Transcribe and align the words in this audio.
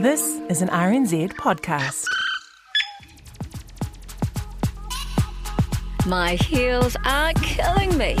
This 0.00 0.40
is 0.48 0.62
an 0.62 0.68
RNZ 0.70 1.34
podcast. 1.34 2.06
My 6.06 6.36
heels 6.36 6.96
are 7.04 7.34
killing 7.42 7.98
me. 7.98 8.16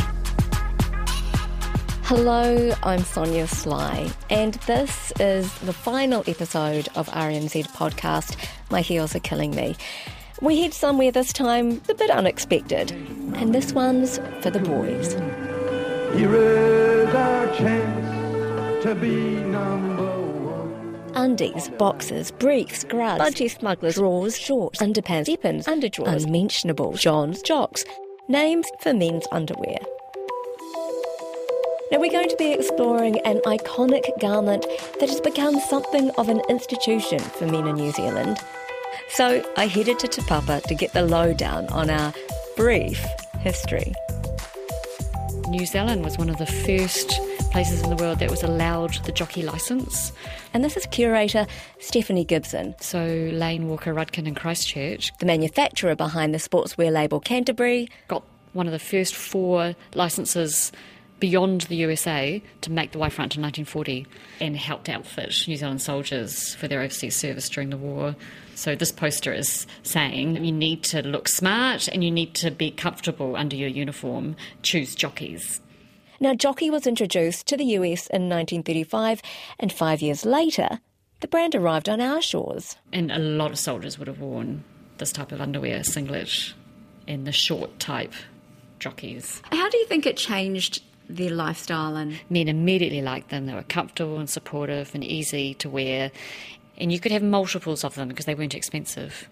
Hello, 2.02 2.74
I'm 2.82 3.02
Sonia 3.02 3.46
Sly, 3.46 4.10
and 4.28 4.52
this 4.66 5.10
is 5.20 5.50
the 5.60 5.72
final 5.72 6.22
episode 6.26 6.90
of 6.96 7.08
RNZ 7.08 7.68
podcast. 7.68 8.36
My 8.70 8.82
heels 8.82 9.16
are 9.16 9.20
killing 9.20 9.56
me. 9.56 9.74
We 10.42 10.60
head 10.60 10.74
somewhere 10.74 11.12
this 11.12 11.32
time 11.32 11.80
a 11.88 11.94
bit 11.94 12.10
unexpected, 12.10 12.90
and 13.36 13.54
this 13.54 13.72
one's 13.72 14.18
for 14.42 14.50
the 14.50 14.60
boys. 14.60 15.14
Here 16.14 16.34
is 16.34 17.14
our 17.14 17.46
chance 17.56 18.84
to 18.84 18.94
be 18.94 19.36
number 19.44 19.86
one. 19.86 19.89
Undies, 21.20 21.68
boxers, 21.76 22.30
briefs, 22.30 22.82
grubs, 22.82 23.22
budgie 23.22 23.50
smugglers, 23.50 23.96
drawers, 23.96 24.38
shorts, 24.38 24.80
underpants, 24.80 25.26
zippins, 25.26 25.66
underdrawers, 25.66 26.24
unmentionable, 26.24 26.94
johns, 26.94 27.42
jocks. 27.42 27.84
Names 28.28 28.66
for 28.80 28.94
men's 28.94 29.26
underwear. 29.30 29.76
Now 31.92 32.00
we're 32.00 32.10
going 32.10 32.30
to 32.30 32.36
be 32.38 32.52
exploring 32.52 33.18
an 33.26 33.40
iconic 33.40 34.18
garment 34.18 34.64
that 34.98 35.10
has 35.10 35.20
become 35.20 35.60
something 35.60 36.08
of 36.12 36.30
an 36.30 36.40
institution 36.48 37.18
for 37.18 37.44
men 37.44 37.66
in 37.66 37.74
New 37.74 37.92
Zealand. 37.92 38.38
So 39.10 39.44
I 39.58 39.66
headed 39.66 39.98
to 39.98 40.08
Te 40.08 40.22
Papa 40.22 40.62
to 40.68 40.74
get 40.74 40.94
the 40.94 41.02
lowdown 41.02 41.66
on 41.66 41.90
our 41.90 42.14
brief 42.56 43.04
history. 43.40 43.92
New 45.48 45.66
Zealand 45.66 46.02
was 46.02 46.16
one 46.16 46.30
of 46.30 46.38
the 46.38 46.46
first 46.46 47.20
places 47.50 47.82
in 47.82 47.90
the 47.90 47.96
world 47.96 48.20
that 48.20 48.30
was 48.30 48.42
allowed 48.42 48.94
the 49.04 49.12
jockey 49.12 49.42
licence. 49.42 50.12
And 50.54 50.64
this 50.64 50.76
is 50.76 50.86
curator 50.86 51.46
Stephanie 51.80 52.24
Gibson, 52.24 52.76
So 52.80 53.04
Lane 53.32 53.68
Walker 53.68 53.92
Rudkin 53.92 54.26
in 54.26 54.34
Christchurch 54.34 55.12
the 55.18 55.26
manufacturer 55.26 55.96
behind 55.96 56.32
the 56.32 56.38
sportswear 56.38 56.92
label 56.92 57.18
Canterbury, 57.18 57.88
got 58.08 58.22
one 58.52 58.66
of 58.66 58.72
the 58.72 58.78
first 58.78 59.14
four 59.14 59.74
licences 59.94 60.70
beyond 61.18 61.62
the 61.62 61.76
USA 61.76 62.42
to 62.62 62.72
make 62.72 62.92
the 62.92 62.98
Y 62.98 63.08
front 63.10 63.36
in 63.36 63.42
1940 63.42 64.06
and 64.40 64.56
helped 64.56 64.88
outfit 64.88 65.44
New 65.46 65.56
Zealand 65.56 65.82
soldiers 65.82 66.54
for 66.54 66.66
their 66.66 66.80
overseas 66.80 67.16
service 67.16 67.48
during 67.48 67.70
the 67.70 67.76
war. 67.76 68.16
So 68.54 68.74
this 68.74 68.92
poster 68.92 69.32
is 69.32 69.66
saying 69.82 70.42
you 70.44 70.52
need 70.52 70.82
to 70.84 71.02
look 71.02 71.28
smart 71.28 71.88
and 71.88 72.02
you 72.02 72.10
need 72.10 72.34
to 72.36 72.50
be 72.50 72.70
comfortable 72.70 73.36
under 73.36 73.56
your 73.56 73.68
uniform. 73.68 74.36
Choose 74.62 74.94
jockeys. 74.94 75.60
Now, 76.20 76.34
jockey 76.34 76.70
was 76.70 76.86
introduced 76.86 77.46
to 77.46 77.56
the 77.56 77.64
US 77.64 78.06
in 78.08 78.28
1935, 78.28 79.22
and 79.58 79.72
five 79.72 80.02
years 80.02 80.26
later, 80.26 80.80
the 81.20 81.28
brand 81.28 81.54
arrived 81.54 81.88
on 81.88 82.00
our 82.00 82.20
shores. 82.20 82.76
And 82.92 83.10
a 83.10 83.18
lot 83.18 83.50
of 83.50 83.58
soldiers 83.58 83.98
would 83.98 84.08
have 84.08 84.20
worn 84.20 84.62
this 84.98 85.12
type 85.12 85.32
of 85.32 85.40
underwear, 85.40 85.82
singlet, 85.82 86.54
and 87.08 87.26
the 87.26 87.32
short 87.32 87.78
type 87.78 88.12
jockeys. 88.78 89.42
How 89.50 89.68
do 89.68 89.78
you 89.78 89.86
think 89.86 90.06
it 90.06 90.16
changed 90.16 90.82
their 91.16 91.30
lifestyle 91.30 91.96
and 91.96 92.20
Men 92.28 92.48
immediately 92.48 93.02
liked 93.02 93.30
them. 93.30 93.46
They 93.46 93.54
were 93.54 93.62
comfortable 93.62 94.18
and 94.18 94.30
supportive 94.30 94.94
and 94.94 95.04
easy 95.04 95.54
to 95.54 95.68
wear. 95.68 96.12
And 96.78 96.92
you 96.92 97.00
could 97.00 97.12
have 97.12 97.22
multiples 97.22 97.84
of 97.84 97.94
them 97.94 98.08
because 98.08 98.26
they 98.26 98.34
weren't 98.34 98.54
expensive. 98.54 99.28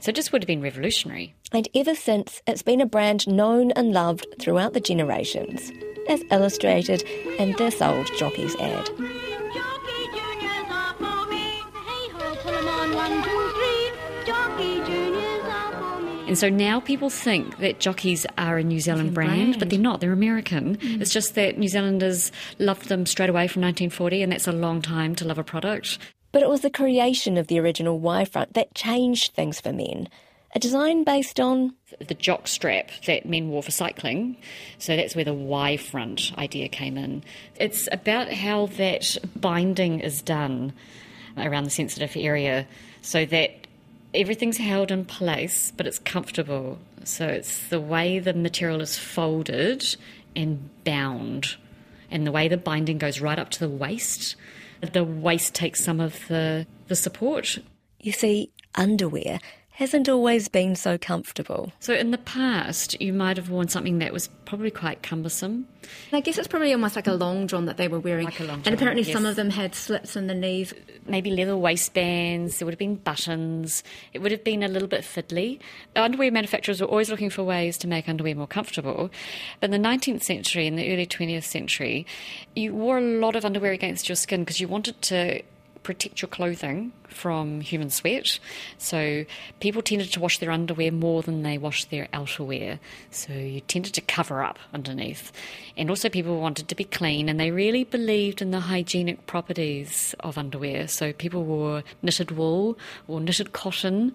So 0.00 0.10
it 0.10 0.16
just 0.16 0.32
would 0.32 0.42
have 0.42 0.46
been 0.46 0.62
revolutionary. 0.62 1.34
And 1.52 1.68
ever 1.74 1.94
since, 1.94 2.42
it's 2.46 2.62
been 2.62 2.80
a 2.80 2.86
brand 2.86 3.26
known 3.26 3.70
and 3.72 3.92
loved 3.92 4.26
throughout 4.38 4.74
the 4.74 4.80
generations, 4.80 5.72
as 6.08 6.22
illustrated 6.30 7.02
in 7.38 7.52
this 7.56 7.80
old 7.80 8.08
jockey's 8.18 8.54
ad. 8.56 8.86
Jockey 8.86 10.06
Juniors 10.14 10.68
are 10.70 10.94
for 10.94 11.26
me. 11.30 11.62
Hey 11.86 12.08
ho, 12.12 12.34
pull 12.42 12.54
'em 12.54 12.68
on 12.68 12.94
one, 12.94 13.22
two, 13.22 13.52
three. 13.54 14.26
Jockey 14.26 14.76
Juniors 14.84 15.42
are 15.44 15.72
for 15.72 16.00
me. 16.02 16.28
And 16.28 16.38
so 16.38 16.48
now 16.48 16.80
people 16.80 17.10
think 17.10 17.58
that 17.58 17.80
jockeys 17.80 18.26
are 18.38 18.58
a 18.58 18.64
New 18.64 18.80
Zealand 18.80 19.14
brand, 19.14 19.58
but 19.58 19.70
they're 19.70 19.78
not. 19.78 20.00
They're 20.00 20.12
American. 20.12 20.76
Mm. 20.76 21.00
It's 21.00 21.12
just 21.12 21.34
that 21.34 21.58
New 21.58 21.68
Zealanders 21.68 22.32
loved 22.58 22.88
them 22.88 23.06
straight 23.06 23.30
away 23.30 23.46
from 23.48 23.62
1940, 23.62 24.22
and 24.22 24.32
that's 24.32 24.48
a 24.48 24.52
long 24.52 24.82
time 24.82 25.14
to 25.16 25.24
love 25.24 25.38
a 25.38 25.44
product. 25.44 25.98
But 26.32 26.42
it 26.42 26.48
was 26.48 26.62
the 26.62 26.70
creation 26.70 27.36
of 27.36 27.46
the 27.46 27.60
original 27.60 28.00
Y 28.00 28.24
front 28.24 28.54
that 28.54 28.74
changed 28.74 29.34
things 29.34 29.60
for 29.60 29.72
men. 29.72 30.08
A 30.56 30.60
design 30.60 31.02
based 31.02 31.40
on 31.40 31.74
the 32.06 32.14
jock 32.14 32.46
strap 32.46 32.90
that 33.06 33.26
men 33.26 33.48
wore 33.48 33.62
for 33.62 33.72
cycling. 33.72 34.36
So 34.78 34.94
that's 34.94 35.16
where 35.16 35.24
the 35.24 35.34
Y 35.34 35.76
front 35.76 36.32
idea 36.38 36.68
came 36.68 36.96
in. 36.96 37.24
It's 37.56 37.88
about 37.90 38.32
how 38.32 38.66
that 38.66 39.16
binding 39.34 39.98
is 39.98 40.22
done 40.22 40.72
around 41.36 41.64
the 41.64 41.70
sensitive 41.70 42.12
area 42.16 42.68
so 43.02 43.24
that 43.26 43.66
everything's 44.14 44.58
held 44.58 44.92
in 44.92 45.04
place 45.04 45.72
but 45.76 45.88
it's 45.88 45.98
comfortable. 45.98 46.78
So 47.02 47.26
it's 47.26 47.68
the 47.68 47.80
way 47.80 48.20
the 48.20 48.32
material 48.32 48.80
is 48.80 48.96
folded 48.96 49.96
and 50.36 50.70
bound 50.84 51.56
and 52.12 52.24
the 52.24 52.32
way 52.32 52.46
the 52.46 52.56
binding 52.56 52.98
goes 52.98 53.20
right 53.20 53.40
up 53.40 53.50
to 53.50 53.58
the 53.58 53.68
waist. 53.68 54.36
The 54.92 55.02
waist 55.02 55.52
takes 55.54 55.82
some 55.82 55.98
of 55.98 56.28
the, 56.28 56.66
the 56.86 56.94
support 56.94 57.58
You 57.98 58.12
see, 58.12 58.52
underwear 58.76 59.40
hasn't 59.74 60.08
always 60.08 60.46
been 60.46 60.76
so 60.76 60.96
comfortable. 60.96 61.72
So 61.80 61.94
in 61.94 62.12
the 62.12 62.18
past, 62.18 63.00
you 63.00 63.12
might 63.12 63.36
have 63.36 63.50
worn 63.50 63.66
something 63.66 63.98
that 63.98 64.12
was 64.12 64.28
probably 64.44 64.70
quite 64.70 65.02
cumbersome. 65.02 65.66
I 66.12 66.20
guess 66.20 66.38
it's 66.38 66.46
probably 66.46 66.72
almost 66.72 66.94
like 66.94 67.08
a 67.08 67.12
long 67.12 67.48
john 67.48 67.66
that 67.66 67.76
they 67.76 67.88
were 67.88 67.98
wearing. 67.98 68.26
Like 68.26 68.38
a 68.38 68.44
long 68.44 68.54
and 68.54 68.64
john, 68.64 68.74
apparently 68.74 69.02
some 69.02 69.26
of 69.26 69.34
them 69.34 69.50
had 69.50 69.74
slits 69.74 70.14
in 70.14 70.28
the 70.28 70.34
knees. 70.34 70.72
Maybe 71.06 71.32
leather 71.32 71.56
waistbands, 71.56 72.58
there 72.58 72.66
would 72.66 72.72
have 72.72 72.78
been 72.78 72.94
buttons, 72.94 73.82
it 74.12 74.20
would 74.20 74.30
have 74.30 74.44
been 74.44 74.62
a 74.62 74.68
little 74.68 74.88
bit 74.88 75.02
fiddly. 75.02 75.58
Underwear 75.96 76.30
manufacturers 76.30 76.80
were 76.80 76.86
always 76.86 77.10
looking 77.10 77.28
for 77.28 77.42
ways 77.42 77.76
to 77.78 77.88
make 77.88 78.08
underwear 78.08 78.36
more 78.36 78.46
comfortable. 78.46 79.10
But 79.60 79.72
in 79.72 79.82
the 79.82 79.88
19th 79.88 80.22
century 80.22 80.68
and 80.68 80.78
the 80.78 80.92
early 80.92 81.06
20th 81.06 81.44
century, 81.44 82.06
you 82.54 82.72
wore 82.74 82.98
a 82.98 83.02
lot 83.02 83.34
of 83.34 83.44
underwear 83.44 83.72
against 83.72 84.08
your 84.08 84.16
skin 84.16 84.42
because 84.42 84.60
you 84.60 84.68
wanted 84.68 85.02
to 85.02 85.42
protect 85.84 86.20
your 86.20 86.28
clothing 86.28 86.92
from 87.06 87.60
human 87.60 87.90
sweat. 87.90 88.40
So 88.78 89.24
people 89.60 89.82
tended 89.82 90.12
to 90.12 90.20
wash 90.20 90.38
their 90.38 90.50
underwear 90.50 90.90
more 90.90 91.22
than 91.22 91.42
they 91.42 91.58
washed 91.58 91.90
their 91.90 92.08
outerwear. 92.12 92.80
So 93.10 93.32
you 93.32 93.60
tended 93.60 93.94
to 93.94 94.00
cover 94.00 94.42
up 94.42 94.58
underneath. 94.72 95.30
And 95.76 95.90
also 95.90 96.08
people 96.08 96.40
wanted 96.40 96.68
to 96.68 96.74
be 96.74 96.84
clean 96.84 97.28
and 97.28 97.38
they 97.38 97.50
really 97.50 97.84
believed 97.84 98.42
in 98.42 98.50
the 98.50 98.60
hygienic 98.60 99.26
properties 99.26 100.14
of 100.20 100.36
underwear. 100.36 100.88
So 100.88 101.12
people 101.12 101.44
wore 101.44 101.84
knitted 102.02 102.32
wool 102.32 102.76
or 103.06 103.20
knitted 103.20 103.52
cotton, 103.52 104.14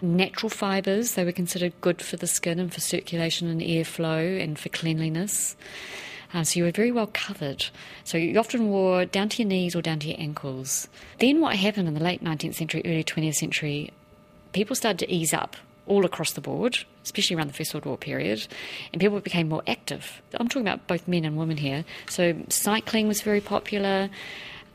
natural 0.00 0.50
fibres. 0.50 1.14
They 1.14 1.24
were 1.24 1.32
considered 1.32 1.78
good 1.80 2.00
for 2.00 2.16
the 2.16 2.26
skin 2.26 2.58
and 2.58 2.72
for 2.72 2.80
circulation 2.80 3.48
and 3.48 3.60
airflow 3.60 4.42
and 4.42 4.58
for 4.58 4.70
cleanliness. 4.70 5.56
Uh, 6.32 6.44
so 6.44 6.58
you 6.58 6.64
were 6.64 6.70
very 6.70 6.92
well 6.92 7.08
covered. 7.12 7.66
So 8.04 8.18
you 8.18 8.38
often 8.38 8.68
wore 8.68 9.04
down 9.04 9.28
to 9.30 9.42
your 9.42 9.48
knees 9.48 9.74
or 9.74 9.82
down 9.82 9.98
to 10.00 10.08
your 10.08 10.20
ankles. 10.20 10.88
Then 11.18 11.40
what 11.40 11.56
happened 11.56 11.88
in 11.88 11.94
the 11.94 12.02
late 12.02 12.22
19th 12.22 12.54
century, 12.54 12.82
early 12.84 13.04
20th 13.04 13.36
century, 13.36 13.90
people 14.52 14.76
started 14.76 14.98
to 14.98 15.12
ease 15.12 15.32
up 15.32 15.56
all 15.86 16.04
across 16.04 16.32
the 16.32 16.40
board, 16.40 16.78
especially 17.02 17.34
around 17.34 17.48
the 17.48 17.54
First 17.54 17.72
World 17.72 17.86
War 17.86 17.96
period, 17.96 18.46
and 18.92 19.00
people 19.00 19.18
became 19.20 19.48
more 19.48 19.62
active. 19.66 20.20
I'm 20.34 20.48
talking 20.48 20.62
about 20.68 20.86
both 20.86 21.08
men 21.08 21.24
and 21.24 21.36
women 21.36 21.56
here. 21.56 21.84
So 22.08 22.36
cycling 22.48 23.08
was 23.08 23.22
very 23.22 23.40
popular. 23.40 24.10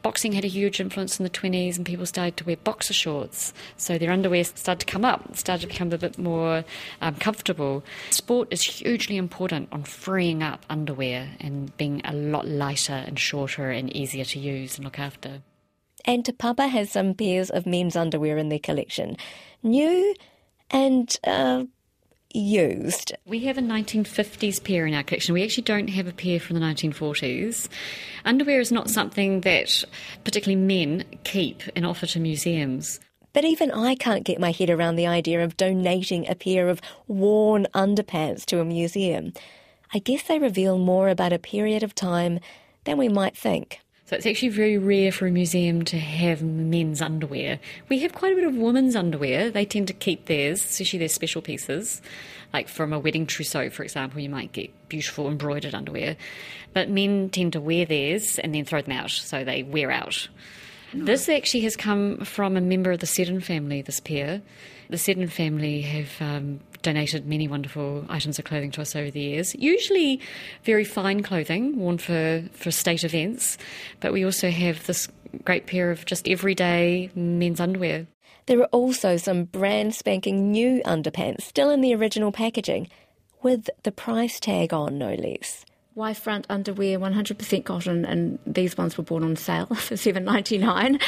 Boxing 0.04 0.34
had 0.34 0.44
a 0.44 0.50
huge 0.50 0.82
influence 0.82 1.18
in 1.18 1.24
the 1.24 1.30
20s, 1.30 1.78
and 1.78 1.86
people 1.86 2.06
started 2.06 2.36
to 2.38 2.44
wear 2.44 2.58
boxer 2.58 2.94
shorts. 2.94 3.54
So 3.78 3.98
their 3.98 4.12
underwear 4.12 4.44
started 4.44 4.86
to 4.86 4.92
come 4.92 5.06
up, 5.06 5.36
started 5.38 5.62
to 5.62 5.68
become 5.68 5.94
a 5.94 5.98
bit 5.98 6.18
more 6.18 6.66
um, 7.02 7.16
comfortable. 7.16 7.84
Sport 8.10 8.50
is 8.52 8.62
hugely 8.62 9.16
important 9.16 9.70
on 9.72 9.84
freeing 9.84 10.44
up 10.44 10.66
underwear 10.70 11.30
and 11.40 11.76
being 11.78 12.02
a 12.04 12.14
lot 12.14 12.46
lighter 12.48 13.04
and 13.08 13.18
shorter 13.18 13.72
and 13.72 13.96
easier 13.96 14.26
to 14.26 14.40
use 14.40 14.76
and 14.76 14.84
look 14.84 15.00
after. 15.00 15.42
And 16.06 16.30
Papa 16.38 16.68
has 16.68 16.92
some 16.92 17.14
pairs 17.14 17.50
of 17.50 17.66
men's 17.66 17.96
underwear 17.96 18.38
in 18.38 18.50
their 18.50 18.60
collection. 18.60 19.16
New 19.64 20.16
and, 20.70 21.18
uh, 21.24 21.64
used. 22.34 23.14
We 23.26 23.40
have 23.42 23.58
a 23.58 23.62
1950s 23.62 24.64
pair 24.64 24.86
in 24.86 24.94
our 24.94 25.04
collection. 25.04 25.34
We 25.34 25.44
actually 25.44 25.64
don't 25.64 25.90
have 25.90 26.08
a 26.08 26.14
pair 26.14 26.40
from 26.40 26.60
the 26.60 26.66
1940s. 26.66 27.68
Underwear 28.26 28.60
is 28.60 28.72
not 28.72 28.90
something 28.90 29.42
that 29.42 29.84
particularly 30.24 30.64
men 30.64 31.06
keep 31.24 31.62
and 31.76 31.86
offer 31.86 32.06
to 32.08 32.20
museums. 32.20 33.00
But 33.34 33.46
even 33.46 33.72
I 33.72 33.96
can't 33.96 34.24
get 34.24 34.40
my 34.40 34.52
head 34.52 34.70
around 34.70 34.96
the 34.96 35.08
idea 35.08 35.44
of 35.44 35.58
donating 35.58 36.28
a 36.30 36.36
pair 36.36 36.70
of 36.70 36.82
worn 37.08 37.68
underpants 37.74 38.46
to 38.46 38.60
a 38.60 38.66
museum. 38.66 39.34
I 39.94 40.00
guess 40.00 40.24
they 40.24 40.40
reveal 40.40 40.78
more 40.78 41.10
about 41.10 41.34
a 41.34 41.40
period 41.40 41.84
of 41.84 41.96
time 41.96 42.40
than 42.84 42.98
we 42.98 43.10
might 43.10 43.38
think. 43.38 43.80
So 44.06 44.18
it's 44.18 44.26
actually 44.26 44.50
very 44.50 44.78
rare 44.78 45.14
for 45.14 45.28
a 45.28 45.32
museum 45.32 45.86
to 45.86 45.98
have 45.98 46.42
men's 46.42 47.02
underwear. 47.02 47.60
We 47.88 48.00
have 48.00 48.14
quite 48.14 48.34
a 48.34 48.36
bit 48.36 48.44
of 48.44 48.56
women's 48.56 48.98
underwear. 48.98 49.50
They 49.50 49.64
tend 49.64 49.88
to 49.88 49.94
keep 49.94 50.26
theirs, 50.26 50.64
especially 50.64 51.00
their 51.00 51.08
special 51.08 51.42
pieces. 51.42 52.02
Like 52.52 52.68
from 52.68 52.92
a 52.92 53.00
wedding 53.00 53.26
trousseau, 53.26 53.70
for 53.70 53.84
example, 53.84 54.20
you 54.20 54.30
might 54.30 54.52
get 54.52 54.72
beautiful 54.90 55.30
embroidered 55.30 55.74
underwear. 55.74 56.18
But 56.74 56.90
men 56.90 57.30
tend 57.30 57.54
to 57.54 57.62
wear 57.62 57.86
theirs 57.86 58.40
and 58.40 58.54
then 58.54 58.66
throw 58.66 58.82
them 58.82 58.98
out, 58.98 59.10
so 59.10 59.46
they 59.46 59.64
wear 59.64 59.90
out. 59.90 60.28
This 60.94 61.30
actually 61.30 61.62
has 61.62 61.76
come 61.76 62.20
from 62.20 62.58
a 62.58 62.62
member 62.62 62.92
of 62.92 63.00
the 63.00 63.08
Seddon 63.08 63.40
family, 63.40 63.82
this 63.82 64.00
pair. 64.00 64.42
The 64.90 64.98
Seddon 64.98 65.28
family 65.28 65.82
have 65.82 66.22
um, 66.22 66.60
donated 66.84 67.26
many 67.26 67.48
wonderful 67.48 68.06
items 68.10 68.38
of 68.38 68.46
clothing 68.46 68.72
to 68.72 68.82
us 68.82 68.96
over 68.96 69.10
the 69.10 69.20
years, 69.20 69.56
usually 69.56 70.20
very 70.64 70.84
fine 70.84 71.24
clothing 71.24 71.78
worn 71.78 71.98
for, 71.98 72.44
for 72.54 72.70
state 72.70 73.04
events, 73.04 73.58
but 74.00 74.14
we 74.14 74.24
also 74.24 74.52
have 74.52 74.86
this 74.86 75.08
great 75.44 75.66
pair 75.66 75.90
of 75.90 76.06
just 76.06 76.28
everyday 76.28 77.10
men's 77.16 77.60
underwear. 77.60 78.06
There 78.46 78.60
are 78.60 78.66
also 78.66 79.18
some 79.18 79.46
brand 79.46 79.96
spanking 79.96 80.52
new 80.52 80.82
underpants 80.84 81.42
still 81.42 81.70
in 81.70 81.82
the 81.82 81.96
original 81.96 82.32
packaging, 82.32 82.90
with 83.42 83.70
the 83.84 83.92
price 83.92 84.40
tag 84.40 84.74
on, 84.74 84.98
no 84.98 85.14
less. 85.16 85.66
Y 85.96 86.14
front 86.14 86.48
underwear, 86.50 86.98
100% 86.98 87.66
cotton, 87.66 88.04
and 88.06 88.40
these 88.48 88.76
ones 88.78 88.98
were 88.98 89.04
bought 89.04 89.24
on 89.24 89.36
sale 89.36 89.66
for 89.76 89.96
seven 89.96 90.24
ninety 90.24 90.58
nine, 90.58 91.00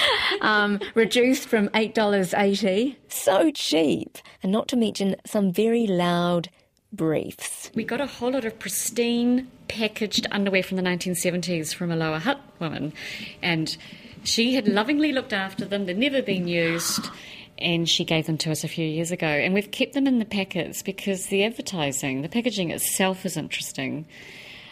um, 0.41 0.79
reduced 0.93 1.47
from 1.47 1.69
eight 1.73 1.95
dollars 1.95 2.33
eighty. 2.35 2.97
So 3.07 3.49
cheap! 3.51 4.17
And 4.43 4.51
not 4.51 4.67
to 4.69 4.75
mention 4.75 5.15
some 5.25 5.51
very 5.51 5.87
loud 5.87 6.49
briefs. 6.93 7.71
We 7.73 7.83
got 7.83 7.99
a 7.99 8.05
whole 8.05 8.31
lot 8.31 8.45
of 8.45 8.57
pristine 8.59 9.49
packaged 9.67 10.27
underwear 10.31 10.63
from 10.63 10.77
the 10.77 10.83
1970s 10.83 11.73
from 11.73 11.91
a 11.91 11.95
Lower 11.95 12.19
Hutt 12.19 12.39
woman, 12.59 12.93
and 13.41 13.75
she 14.23 14.55
had 14.55 14.67
lovingly 14.67 15.11
looked 15.11 15.33
after 15.33 15.65
them. 15.65 15.85
They'd 15.85 15.97
never 15.97 16.21
been 16.21 16.47
used, 16.47 17.09
and 17.57 17.89
she 17.89 18.05
gave 18.05 18.27
them 18.27 18.37
to 18.39 18.51
us 18.51 18.63
a 18.63 18.67
few 18.67 18.85
years 18.85 19.11
ago. 19.11 19.27
And 19.27 19.53
we've 19.53 19.71
kept 19.71 19.93
them 19.93 20.07
in 20.07 20.19
the 20.19 20.25
packets 20.25 20.81
because 20.83 21.27
the 21.27 21.43
advertising, 21.43 22.21
the 22.21 22.29
packaging 22.29 22.69
itself 22.71 23.25
is 23.25 23.35
interesting. 23.35 24.05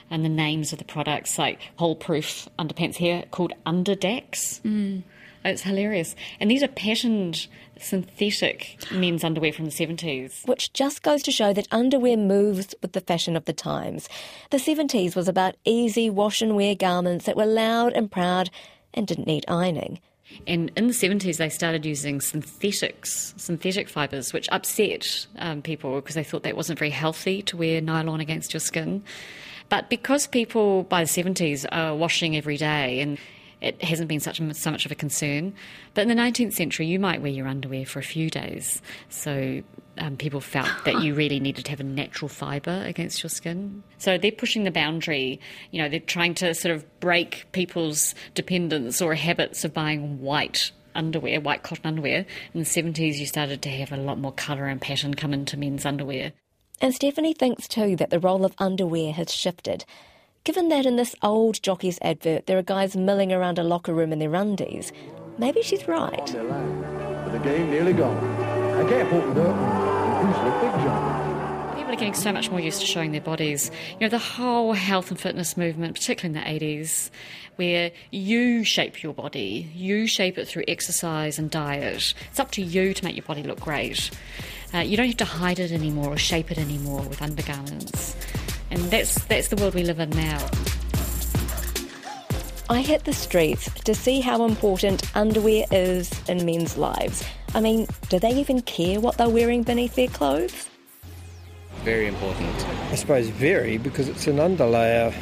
And 0.10 0.24
the 0.24 0.30
names 0.30 0.74
of 0.74 0.80
the 0.80 0.86
products, 0.86 1.38
like 1.38 1.60
Holeproof 1.80 2.48
underpants 2.60 2.96
here 2.96 3.24
called 3.32 3.54
Underdax. 3.66 4.62
Mm. 4.62 5.04
It's 5.46 5.64
hilarious. 5.64 6.16
And 6.40 6.50
these 6.50 6.64
are 6.64 6.68
patterned 6.68 7.48
synthetic 7.78 8.78
men's 8.92 9.24
underwear 9.24 9.52
from 9.52 9.66
the 9.66 9.72
70s. 9.72 10.48
which 10.48 10.72
just 10.74 11.04
goes 11.04 11.22
to 11.24 11.32
show 11.32 11.52
that 11.54 11.68
underwear 11.72 12.16
moves 12.16 12.74
with 12.82 12.94
the 12.94 13.02
fashion 13.02 13.36
of 13.36 13.46
the 13.46 13.54
times. 13.54 14.08
The 14.52 14.58
70s 14.58 15.16
was 15.16 15.28
about 15.28 15.56
easy 15.66 16.10
wash 16.10 16.42
and 16.42 16.56
wear 16.56 16.76
garments 16.76 17.26
that 17.26 17.36
were 17.36 17.46
loud 17.46 17.94
and 17.94 18.10
proud 18.10 18.50
and 18.94 19.06
didn't 19.06 19.28
need 19.28 19.44
ironing. 19.48 20.00
And 20.48 20.72
in 20.76 20.88
the 20.88 20.94
70s, 20.94 21.38
they 21.38 21.50
started 21.50 21.86
using 21.86 22.22
synthetics, 22.22 23.34
synthetic 23.38 23.90
fibres, 23.90 24.34
which 24.34 24.50
upset 24.52 25.28
um, 25.38 25.62
people 25.62 25.96
because 25.96 26.16
they 26.16 26.24
thought 26.24 26.44
that 26.44 26.56
wasn't 26.56 26.80
very 26.80 26.90
healthy 26.90 27.42
to 27.44 27.58
wear 27.58 27.82
nylon 27.82 28.20
against 28.20 28.54
your 28.54 28.62
skin. 28.62 29.04
But 29.70 29.90
because 29.90 30.28
people 30.28 30.84
by 30.84 31.04
the 31.04 31.10
70s 31.10 31.66
are 31.72 31.96
washing 31.96 32.36
every 32.36 32.58
day 32.58 33.00
and 33.00 33.18
it 33.64 33.82
hasn't 33.82 34.10
been 34.10 34.20
such 34.20 34.42
so 34.54 34.72
much 34.72 34.86
of 34.86 34.92
a 34.92 34.96
concern. 34.96 35.56
But 35.94 36.02
in 36.02 36.10
the 36.10 36.22
19th 36.22 36.54
century, 36.54 36.86
you 36.86 37.00
might 37.00 37.22
wear 37.22 37.32
your 37.32 37.48
underwear 37.48 37.86
for 37.86 38.00
a 38.00 38.04
few 38.04 38.30
days. 38.30 38.82
So 39.08 39.64
um, 39.98 40.18
people 40.18 40.42
felt 40.42 40.70
that 40.84 41.02
you 41.02 41.16
really 41.16 41.40
needed 41.40 41.66
to 41.66 41.72
have 41.72 41.80
a 41.80 41.86
natural 41.86 42.28
fibre 42.28 42.84
against 42.86 43.24
your 43.24 43.30
skin. 43.30 43.82
So 44.00 44.18
they're 44.18 44.34
pushing 44.34 44.66
the 44.66 44.72
boundary. 44.72 45.40
You 45.72 45.82
know, 45.82 45.88
they're 45.88 46.02
trying 46.02 46.36
to 46.36 46.54
sort 46.54 46.76
of 46.76 47.00
break 47.00 47.46
people's 47.54 48.14
dependence 48.36 49.02
or 49.02 49.16
habits 49.16 49.64
of 49.64 49.74
buying 49.74 50.20
white 50.20 50.72
underwear, 50.94 51.40
white 51.40 51.64
cotton 51.64 51.88
underwear. 51.88 52.26
In 52.54 52.60
the 52.60 52.66
70s, 52.66 53.16
you 53.16 53.26
started 53.26 53.62
to 53.62 53.70
have 53.70 53.94
a 53.94 53.98
lot 53.98 54.20
more 54.20 54.34
colour 54.34 54.68
and 54.68 54.82
pattern 54.82 55.14
come 55.14 55.34
into 55.34 55.58
men's 55.58 55.86
underwear. 55.86 56.34
And 56.82 56.94
Stephanie 56.94 57.34
thinks 57.34 57.68
too 57.68 57.96
that 57.96 58.10
the 58.10 58.20
role 58.20 58.46
of 58.46 58.54
underwear 58.58 59.14
has 59.14 59.34
shifted. 59.34 59.86
Given 60.44 60.68
that 60.70 60.86
in 60.86 60.98
this 60.98 61.16
old 61.22 61.64
jockey's 61.64 62.00
advert 62.02 62.48
there 62.48 62.58
are 62.58 62.64
guys 62.64 62.98
milling 62.98 63.32
around 63.32 63.58
a 63.58 63.64
locker 63.64 63.94
room 63.94 64.12
in 64.12 64.20
their 64.20 64.36
undies, 64.36 64.92
maybe 65.38 65.62
she's 65.62 65.88
right. 65.88 66.26
but 66.26 67.32
the 67.32 67.40
game 67.40 67.70
nearly 67.70 67.94
gone. 67.94 68.18
I 68.74 68.90
can't 68.90 69.14
open 69.14 69.40
up 69.40 69.56
and 69.56 70.28
who's 70.28 70.38
the 70.38 70.60
big 70.60 70.84
John? 70.84 71.33
People 71.84 71.96
are 71.96 72.00
getting 72.00 72.14
so 72.14 72.32
much 72.32 72.50
more 72.50 72.62
used 72.62 72.80
to 72.80 72.88
showing 72.88 73.12
their 73.12 73.20
bodies. 73.20 73.70
You 74.00 74.06
know, 74.06 74.08
the 74.08 74.18
whole 74.18 74.72
health 74.72 75.12
and 75.12 75.20
fitness 75.20 75.58
movement, 75.58 75.96
particularly 75.96 76.40
in 76.40 76.60
the 76.62 76.66
80s, 76.66 77.10
where 77.58 77.92
you 78.10 78.64
shape 78.64 79.04
your 79.04 79.14
body, 79.14 79.70
you 79.76 80.08
shape 80.08 80.38
it 80.38 80.48
through 80.48 80.64
exercise 80.70 81.38
and 81.38 81.52
diet. 81.52 82.14
It's 82.32 82.40
up 82.40 82.52
to 82.52 82.62
you 82.62 82.94
to 82.94 83.04
make 83.04 83.18
your 83.18 83.26
body 83.26 83.44
look 83.44 83.60
great. 83.60 84.12
Uh, 84.74 84.78
you 84.78 84.96
don't 84.96 85.08
have 85.08 85.18
to 85.18 85.26
hide 85.26 85.60
it 85.60 85.74
anymore 85.74 86.14
or 86.14 86.18
shape 86.18 86.52
it 86.52 86.58
anymore 86.58 87.02
with 87.02 87.22
undergarments. 87.22 88.16
And 88.72 88.80
that's, 88.84 89.22
that's 89.26 89.50
the 89.50 89.58
world 89.58 89.76
we 89.76 89.84
live 89.84 90.00
in 90.00 90.10
now. 90.12 90.38
I 92.70 92.80
hit 92.80 93.04
the 93.04 93.12
streets 93.12 93.70
to 93.82 93.94
see 93.94 94.22
how 94.22 94.46
important 94.46 95.14
underwear 95.18 95.66
is 95.70 96.10
in 96.30 96.46
men's 96.46 96.78
lives. 96.78 97.26
I 97.54 97.60
mean, 97.60 97.88
do 98.08 98.20
they 98.20 98.32
even 98.36 98.62
care 98.62 99.02
what 99.02 99.18
they're 99.18 99.28
wearing 99.28 99.64
beneath 99.64 99.96
their 99.96 100.08
clothes? 100.08 100.70
Very 101.84 102.08
important. 102.08 102.50
I 102.92 102.96
suppose 102.96 103.28
very 103.30 103.78
because 103.78 104.08
it's 104.08 104.28
an 104.28 104.38
underlayer. 104.38 105.14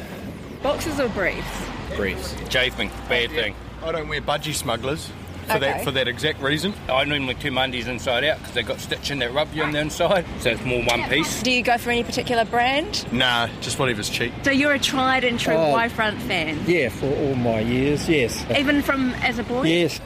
Boxes 0.62 1.00
or 1.00 1.08
briefs? 1.08 1.48
Briefs. 1.96 2.36
Chafing, 2.48 2.88
bad 3.08 3.30
thing. 3.30 3.54
I 3.82 3.90
don't 3.92 4.08
wear 4.08 4.20
budgie 4.20 4.54
smugglers 4.54 5.10
for 5.46 5.54
Okay. 5.54 5.58
that 5.58 5.82
for 5.84 5.90
that 5.90 6.06
exact 6.06 6.40
reason. 6.40 6.72
I 6.88 7.02
normally 7.04 7.34
two 7.34 7.50
Mondays 7.50 7.88
inside 7.88 8.22
out 8.22 8.38
because 8.38 8.54
they've 8.54 8.66
got 8.66 8.78
stitching 8.78 9.18
that 9.18 9.32
rub 9.34 9.52
you 9.52 9.64
on 9.64 9.72
the 9.72 9.80
inside, 9.80 10.24
so 10.38 10.50
it's 10.50 10.62
more 10.64 10.84
one 10.84 11.02
piece. 11.08 11.42
Do 11.42 11.50
you 11.50 11.62
go 11.64 11.76
for 11.78 11.90
any 11.90 12.04
particular 12.04 12.44
brand? 12.44 13.12
Nah, 13.12 13.48
just 13.60 13.80
whatever's 13.80 14.08
cheap. 14.08 14.32
So 14.44 14.52
you're 14.52 14.72
a 14.74 14.78
tried 14.78 15.24
and 15.24 15.40
true 15.40 15.54
Oh. 15.54 15.72
Y 15.72 15.88
front 15.88 16.22
fan, 16.22 16.60
Yeah, 16.68 16.90
for 16.90 17.06
all 17.06 17.34
my 17.34 17.58
years, 17.58 18.08
yes. 18.08 18.46
even 18.56 18.82
from 18.82 19.10
as 19.14 19.40
a 19.40 19.42
boy. 19.42 19.64
Yes. 19.64 20.00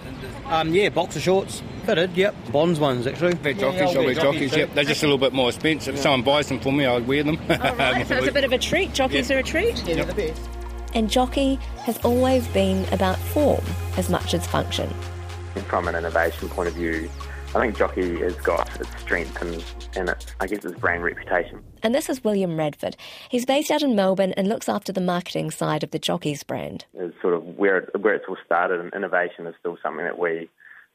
Um, 0.46 0.72
yeah, 0.72 0.88
boxer 0.88 1.20
shorts, 1.20 1.62
fitted, 1.86 2.16
yep. 2.16 2.34
Bonds 2.52 2.80
ones, 2.80 3.06
actually. 3.06 3.34
They're 3.34 3.54
jockeys, 3.54 3.96
I 3.96 4.00
wear 4.00 4.14
jockeys, 4.14 4.56
yep. 4.56 4.74
They're 4.74 4.84
just 4.84 5.02
a 5.02 5.06
little 5.06 5.18
bit 5.18 5.32
more 5.32 5.48
expensive. 5.48 5.94
If 5.94 6.00
someone 6.00 6.22
buys 6.22 6.48
them 6.48 6.60
for 6.60 6.72
me, 6.72 6.84
I'd 6.84 7.06
wear 7.06 7.22
them. 7.22 7.38
All 7.48 7.56
right, 7.56 7.96
um, 8.02 8.04
so 8.06 8.16
it's 8.16 8.28
a 8.28 8.32
bit 8.32 8.44
of 8.44 8.52
a 8.52 8.58
treat. 8.58 8.92
Jockeys 8.92 9.30
are 9.30 9.38
a 9.38 9.42
treat. 9.42 9.76
Yeah, 9.86 9.96
they're 9.96 10.04
the 10.04 10.14
best. 10.14 10.48
And 10.94 11.10
jockey 11.10 11.56
has 11.84 11.98
always 12.04 12.46
been 12.48 12.84
about 12.92 13.18
form 13.18 13.64
as 13.96 14.10
much 14.10 14.34
as 14.34 14.46
function. 14.46 14.92
from 15.68 15.88
an 15.88 15.94
innovation 15.94 16.48
point 16.48 16.68
of 16.68 16.74
view, 16.74 17.08
I 17.54 17.60
think 17.60 17.78
Jockey 17.78 18.18
has 18.20 18.34
got 18.36 18.68
its 18.80 19.00
strength 19.00 19.40
and, 19.40 19.64
and 19.96 20.10
its, 20.10 20.26
I 20.40 20.46
guess, 20.46 20.64
its 20.64 20.78
brand 20.78 21.04
reputation. 21.04 21.62
And 21.82 21.94
this 21.94 22.10
is 22.10 22.22
William 22.22 22.58
Radford. 22.58 22.96
He's 23.30 23.46
based 23.46 23.70
out 23.70 23.82
in 23.82 23.94
Melbourne 23.94 24.34
and 24.36 24.48
looks 24.48 24.68
after 24.68 24.92
the 24.92 25.00
marketing 25.00 25.50
side 25.50 25.82
of 25.82 25.90
the 25.90 25.98
Jockeys 25.98 26.42
brand. 26.42 26.84
Is 26.94 27.14
sort 27.22 27.32
of 27.32 27.44
where 27.56 27.78
it, 27.78 28.00
where 28.00 28.14
it's 28.14 28.26
all 28.28 28.36
started, 28.44 28.80
and 28.80 28.92
innovation 28.92 29.46
is 29.46 29.54
still 29.58 29.78
something 29.82 30.04
that 30.04 30.18
we 30.18 30.50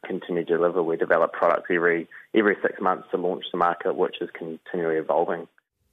continue 0.06 0.46
to 0.46 0.58
deliver. 0.58 0.84
We 0.84 0.98
develop 0.98 1.34
products 1.34 1.68
every 1.70 2.08
every 2.36 2.58
six 2.62 2.82
months 2.82 3.08
to 3.12 3.18
launch 3.18 3.46
the 3.52 3.58
market, 3.58 3.96
which 3.96 4.18
is 4.22 4.30
continually 4.34 4.98
evolving. 4.98 5.48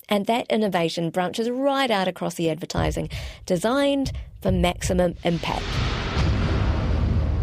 And 0.08 0.26
that 0.26 0.46
innovation 0.48 1.10
branches 1.10 1.50
right 1.50 1.90
out 1.90 2.08
across 2.08 2.34
the 2.34 2.48
advertising, 2.50 3.10
designed 3.44 4.12
for 4.40 4.50
maximum 4.50 5.14
impact. 5.24 5.64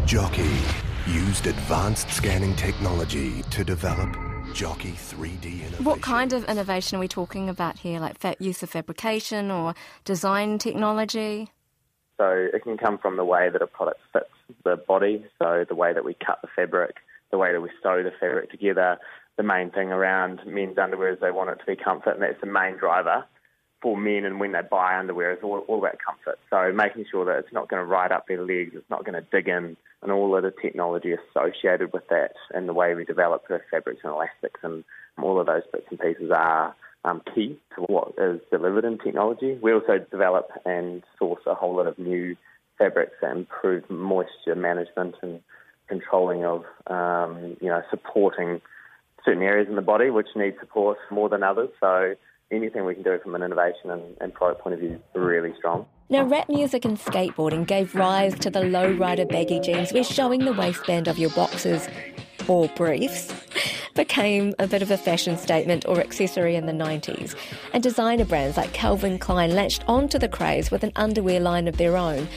Jockey 0.06 0.58
used 1.08 1.48
advanced 1.48 2.10
scanning 2.10 2.56
technology 2.56 3.44
to 3.44 3.64
develop 3.64 4.16
Jockey 4.54 4.92
3D 4.92 5.46
innovation. 5.46 5.84
What 5.84 6.02
kind 6.02 6.34
of 6.34 6.46
innovation 6.46 6.98
are 6.98 7.00
we 7.00 7.08
talking 7.08 7.50
about 7.50 7.80
here? 7.80 8.00
Like 8.00 8.18
fa- 8.18 8.36
use 8.40 8.64
of 8.64 8.70
fabrication 8.70 9.52
or 9.52 9.76
design 10.06 10.58
technology? 10.58 11.50
So 12.18 12.48
it 12.54 12.64
can 12.64 12.78
come 12.78 12.98
from 12.98 13.18
the 13.18 13.26
way 13.26 13.50
that 13.50 13.62
a 13.62 13.68
product 13.68 14.00
fits 14.14 14.30
the 14.64 14.78
body, 14.78 15.26
so 15.38 15.66
the 15.68 15.76
way 15.76 15.94
that 15.94 16.06
we 16.06 16.14
cut 16.14 16.40
the 16.42 16.48
fabric, 16.56 16.96
the 17.32 17.38
way 17.38 17.52
that 17.52 17.62
we 17.62 17.70
sew 17.84 18.04
the 18.04 18.12
fabric 18.20 18.52
together. 18.52 18.98
The 19.38 19.44
main 19.44 19.70
thing 19.70 19.92
around 19.92 20.42
men's 20.46 20.78
underwear 20.78 21.14
is 21.14 21.20
they 21.20 21.32
want 21.32 21.50
it 21.50 21.60
to 21.60 21.66
be 21.66 21.76
comfort, 21.76 22.12
and 22.12 22.22
that's 22.22 22.40
the 22.40 22.48
main 22.48 22.78
driver 22.78 23.26
for 23.82 23.98
men. 23.98 24.24
And 24.24 24.40
when 24.40 24.54
they 24.54 24.62
buy 24.62 24.98
underwear, 24.98 25.34
it's 25.34 25.44
all, 25.44 25.60
all 25.68 25.80
about 25.80 25.98
comfort. 26.06 26.40
So 26.50 26.72
making 26.72 27.06
sure 27.12 27.26
that 27.26 27.40
it's 27.40 27.54
not 27.54 27.68
going 27.68 27.82
to 27.82 27.86
ride 27.86 28.14
up 28.14 28.28
their 28.28 28.42
legs, 28.42 28.72
it's 28.76 28.90
not 28.90 29.04
going 29.04 29.22
to 29.22 29.28
dig 29.30 29.50
in, 29.50 29.76
and 30.02 30.12
all 30.12 30.38
of 30.38 30.44
the 30.44 30.54
technology 30.62 31.14
associated 31.14 31.92
with 31.92 32.08
that, 32.10 32.32
and 32.54 32.70
the 32.70 32.74
way 32.74 32.96
we 32.96 33.04
develop 33.04 33.48
the 33.50 33.60
fabrics 33.70 34.02
and 34.04 34.14
elastics, 34.14 34.62
and 34.64 34.86
all 35.22 35.40
of 35.40 35.48
those 35.48 35.64
bits 35.72 35.88
and 35.90 36.00
pieces 36.00 36.32
are 36.34 36.74
um, 37.06 37.22
key 37.34 37.58
to 37.76 37.82
what 37.84 38.14
is 38.18 38.42
delivered 38.52 38.84
in 38.84 38.98
technology. 38.98 39.58
We 39.62 39.74
also 39.74 40.00
develop 40.12 40.50
and 40.66 41.04
source 41.20 41.44
a 41.46 41.54
whole 41.54 41.76
lot 41.76 41.88
of 41.88 41.98
new 42.00 42.36
fabrics 42.78 43.14
that 43.22 43.32
improve 43.32 43.90
moisture 43.90 44.56
management 44.56 45.16
and 45.22 45.42
controlling 45.88 46.44
of, 46.44 46.64
um, 46.88 47.58
you 47.62 47.70
know, 47.70 47.82
supporting 47.90 48.60
certain 49.24 49.44
areas 49.44 49.68
in 49.70 49.76
the 49.76 49.82
body 49.82 50.10
which 50.10 50.28
need 50.36 50.56
support 50.60 50.98
more 51.12 51.30
than 51.30 51.44
others. 51.44 51.70
So 51.80 52.16
anything 52.52 52.86
we 52.86 52.96
can 52.96 53.04
do 53.04 53.20
from 53.22 53.36
an 53.36 53.44
innovation 53.44 53.92
and, 53.92 54.18
and 54.20 54.34
product 54.34 54.62
point 54.62 54.74
of 54.74 54.80
view 54.80 54.94
is 54.94 55.00
really 55.14 55.54
strong. 55.58 55.86
Now, 56.10 56.24
rap 56.24 56.50
music 56.50 56.86
and 56.86 56.98
skateboarding 56.98 57.66
gave 57.66 57.96
rise 57.96 58.38
to 58.40 58.50
the 58.50 58.60
lowrider 58.60 59.28
baggy 59.28 59.60
jeans, 59.60 59.94
we're 59.94 60.04
showing 60.04 60.46
the 60.46 60.54
waistband 60.54 61.08
of 61.08 61.18
your 61.18 61.32
boxes 61.32 61.88
or 62.48 62.68
briefs 62.70 63.34
became 63.96 64.54
a 64.60 64.68
bit 64.68 64.82
of 64.82 64.92
a 64.92 64.98
fashion 64.98 65.38
statement 65.38 65.86
or 65.88 66.00
accessory 66.00 66.56
in 66.56 66.68
the 66.68 66.74
90s. 66.74 67.36
And 67.74 67.82
designer 67.82 68.26
brands 68.26 68.58
like 68.58 68.74
Calvin 68.74 69.18
Klein 69.18 69.56
latched 69.56 69.84
onto 69.88 70.20
the 70.20 70.30
craze 70.30 70.70
with 70.70 70.84
an 70.84 70.92
underwear 70.96 71.40
line 71.40 71.68
of 71.68 71.78
their 71.78 71.98
own. 71.98 72.28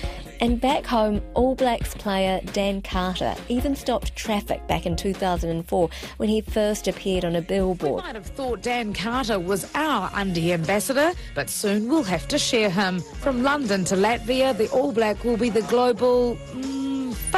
And 0.40 0.60
back 0.60 0.86
home, 0.86 1.20
All 1.34 1.56
Blacks 1.56 1.94
player 1.94 2.40
Dan 2.52 2.80
Carter 2.80 3.34
even 3.48 3.74
stopped 3.74 4.14
traffic 4.14 4.64
back 4.68 4.86
in 4.86 4.94
2004 4.94 5.90
when 6.18 6.28
he 6.28 6.40
first 6.40 6.86
appeared 6.86 7.24
on 7.24 7.34
a 7.34 7.42
billboard. 7.42 8.02
You 8.02 8.06
might 8.06 8.14
have 8.14 8.26
thought 8.26 8.62
Dan 8.62 8.94
Carter 8.94 9.40
was 9.40 9.68
our 9.74 10.10
Undie 10.14 10.52
ambassador, 10.52 11.12
but 11.34 11.50
soon 11.50 11.88
we'll 11.88 12.04
have 12.04 12.28
to 12.28 12.38
share 12.38 12.70
him. 12.70 13.00
From 13.00 13.42
London 13.42 13.84
to 13.86 13.96
Latvia, 13.96 14.56
the 14.56 14.70
All 14.70 14.92
Black 14.92 15.24
will 15.24 15.36
be 15.36 15.50
the 15.50 15.62
global 15.62 16.38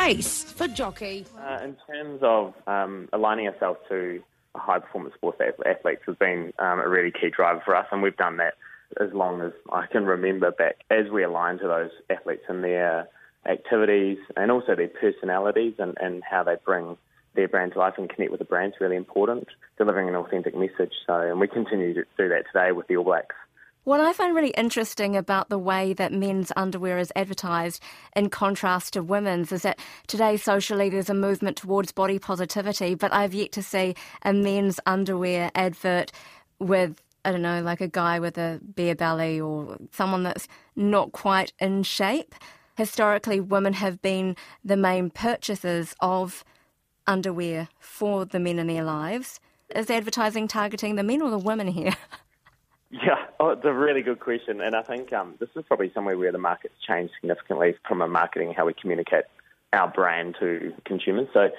face 0.06 0.44
for 0.44 0.66
jockey. 0.68 1.26
Uh, 1.38 1.58
in 1.62 1.76
terms 1.86 2.20
of 2.22 2.54
um, 2.66 3.08
aligning 3.12 3.46
ourselves 3.48 3.78
to 3.88 4.22
a 4.54 4.58
high 4.58 4.78
performance 4.78 5.14
sports 5.14 5.40
athletes 5.40 6.02
has 6.06 6.16
been 6.16 6.52
um, 6.58 6.80
a 6.80 6.88
really 6.88 7.12
key 7.12 7.30
driver 7.30 7.62
for 7.64 7.76
us, 7.76 7.86
and 7.92 8.02
we've 8.02 8.16
done 8.16 8.38
that 8.38 8.54
as 9.00 9.12
long 9.12 9.40
as 9.42 9.52
I 9.72 9.86
can 9.86 10.04
remember 10.04 10.50
back. 10.50 10.76
As 10.90 11.10
we 11.10 11.22
align 11.22 11.58
to 11.58 11.68
those 11.68 11.90
athletes 12.08 12.42
and 12.48 12.64
their 12.64 13.08
activities 13.46 14.18
and 14.36 14.50
also 14.50 14.74
their 14.74 14.88
personalities 14.88 15.74
and, 15.78 15.96
and 16.00 16.22
how 16.28 16.42
they 16.42 16.56
bring 16.64 16.96
their 17.34 17.46
brand 17.46 17.72
to 17.72 17.78
life 17.78 17.94
and 17.96 18.10
connect 18.10 18.32
with 18.32 18.40
the 18.40 18.44
brand 18.44 18.72
is 18.72 18.80
really 18.80 18.96
important, 18.96 19.48
delivering 19.78 20.08
an 20.08 20.16
authentic 20.16 20.56
message. 20.56 20.92
So, 21.06 21.14
and 21.14 21.38
we 21.38 21.46
continue 21.46 21.94
to 21.94 22.04
do 22.16 22.28
that 22.28 22.44
today 22.52 22.72
with 22.72 22.88
the 22.88 22.96
All 22.96 23.04
Blacks. 23.04 23.36
What 23.90 24.00
I 24.00 24.12
find 24.12 24.36
really 24.36 24.50
interesting 24.50 25.16
about 25.16 25.48
the 25.48 25.58
way 25.58 25.94
that 25.94 26.12
men's 26.12 26.52
underwear 26.54 26.98
is 26.98 27.10
advertised 27.16 27.82
in 28.14 28.30
contrast 28.30 28.92
to 28.92 29.02
women's 29.02 29.50
is 29.50 29.62
that 29.62 29.80
today 30.06 30.36
socially 30.36 30.88
there's 30.88 31.10
a 31.10 31.12
movement 31.12 31.56
towards 31.56 31.90
body 31.90 32.20
positivity, 32.20 32.94
but 32.94 33.12
I've 33.12 33.34
yet 33.34 33.50
to 33.50 33.64
see 33.64 33.96
a 34.22 34.32
men's 34.32 34.78
underwear 34.86 35.50
advert 35.56 36.12
with, 36.60 37.02
I 37.24 37.32
don't 37.32 37.42
know, 37.42 37.62
like 37.62 37.80
a 37.80 37.88
guy 37.88 38.20
with 38.20 38.38
a 38.38 38.60
bare 38.62 38.94
belly 38.94 39.40
or 39.40 39.76
someone 39.90 40.22
that's 40.22 40.46
not 40.76 41.10
quite 41.10 41.52
in 41.58 41.82
shape. 41.82 42.36
Historically, 42.76 43.40
women 43.40 43.72
have 43.72 44.00
been 44.00 44.36
the 44.64 44.76
main 44.76 45.10
purchasers 45.10 45.96
of 45.98 46.44
underwear 47.08 47.66
for 47.80 48.24
the 48.24 48.38
men 48.38 48.60
in 48.60 48.68
their 48.68 48.84
lives. 48.84 49.40
Is 49.74 49.90
advertising 49.90 50.46
targeting 50.46 50.94
the 50.94 51.02
men 51.02 51.22
or 51.22 51.30
the 51.30 51.38
women 51.38 51.66
here? 51.66 51.96
Yeah, 52.90 53.26
oh, 53.38 53.50
it's 53.50 53.64
a 53.64 53.72
really 53.72 54.02
good 54.02 54.18
question, 54.18 54.60
and 54.60 54.74
I 54.74 54.82
think 54.82 55.12
um, 55.12 55.36
this 55.38 55.48
is 55.54 55.64
probably 55.68 55.92
somewhere 55.94 56.18
where 56.18 56.32
the 56.32 56.38
market's 56.38 56.74
changed 56.84 57.12
significantly 57.20 57.76
from 57.86 58.02
a 58.02 58.08
marketing 58.08 58.52
how 58.52 58.66
we 58.66 58.74
communicate 58.74 59.24
our 59.72 59.86
brand 59.86 60.36
to 60.40 60.72
consumers. 60.84 61.28
So 61.32 61.50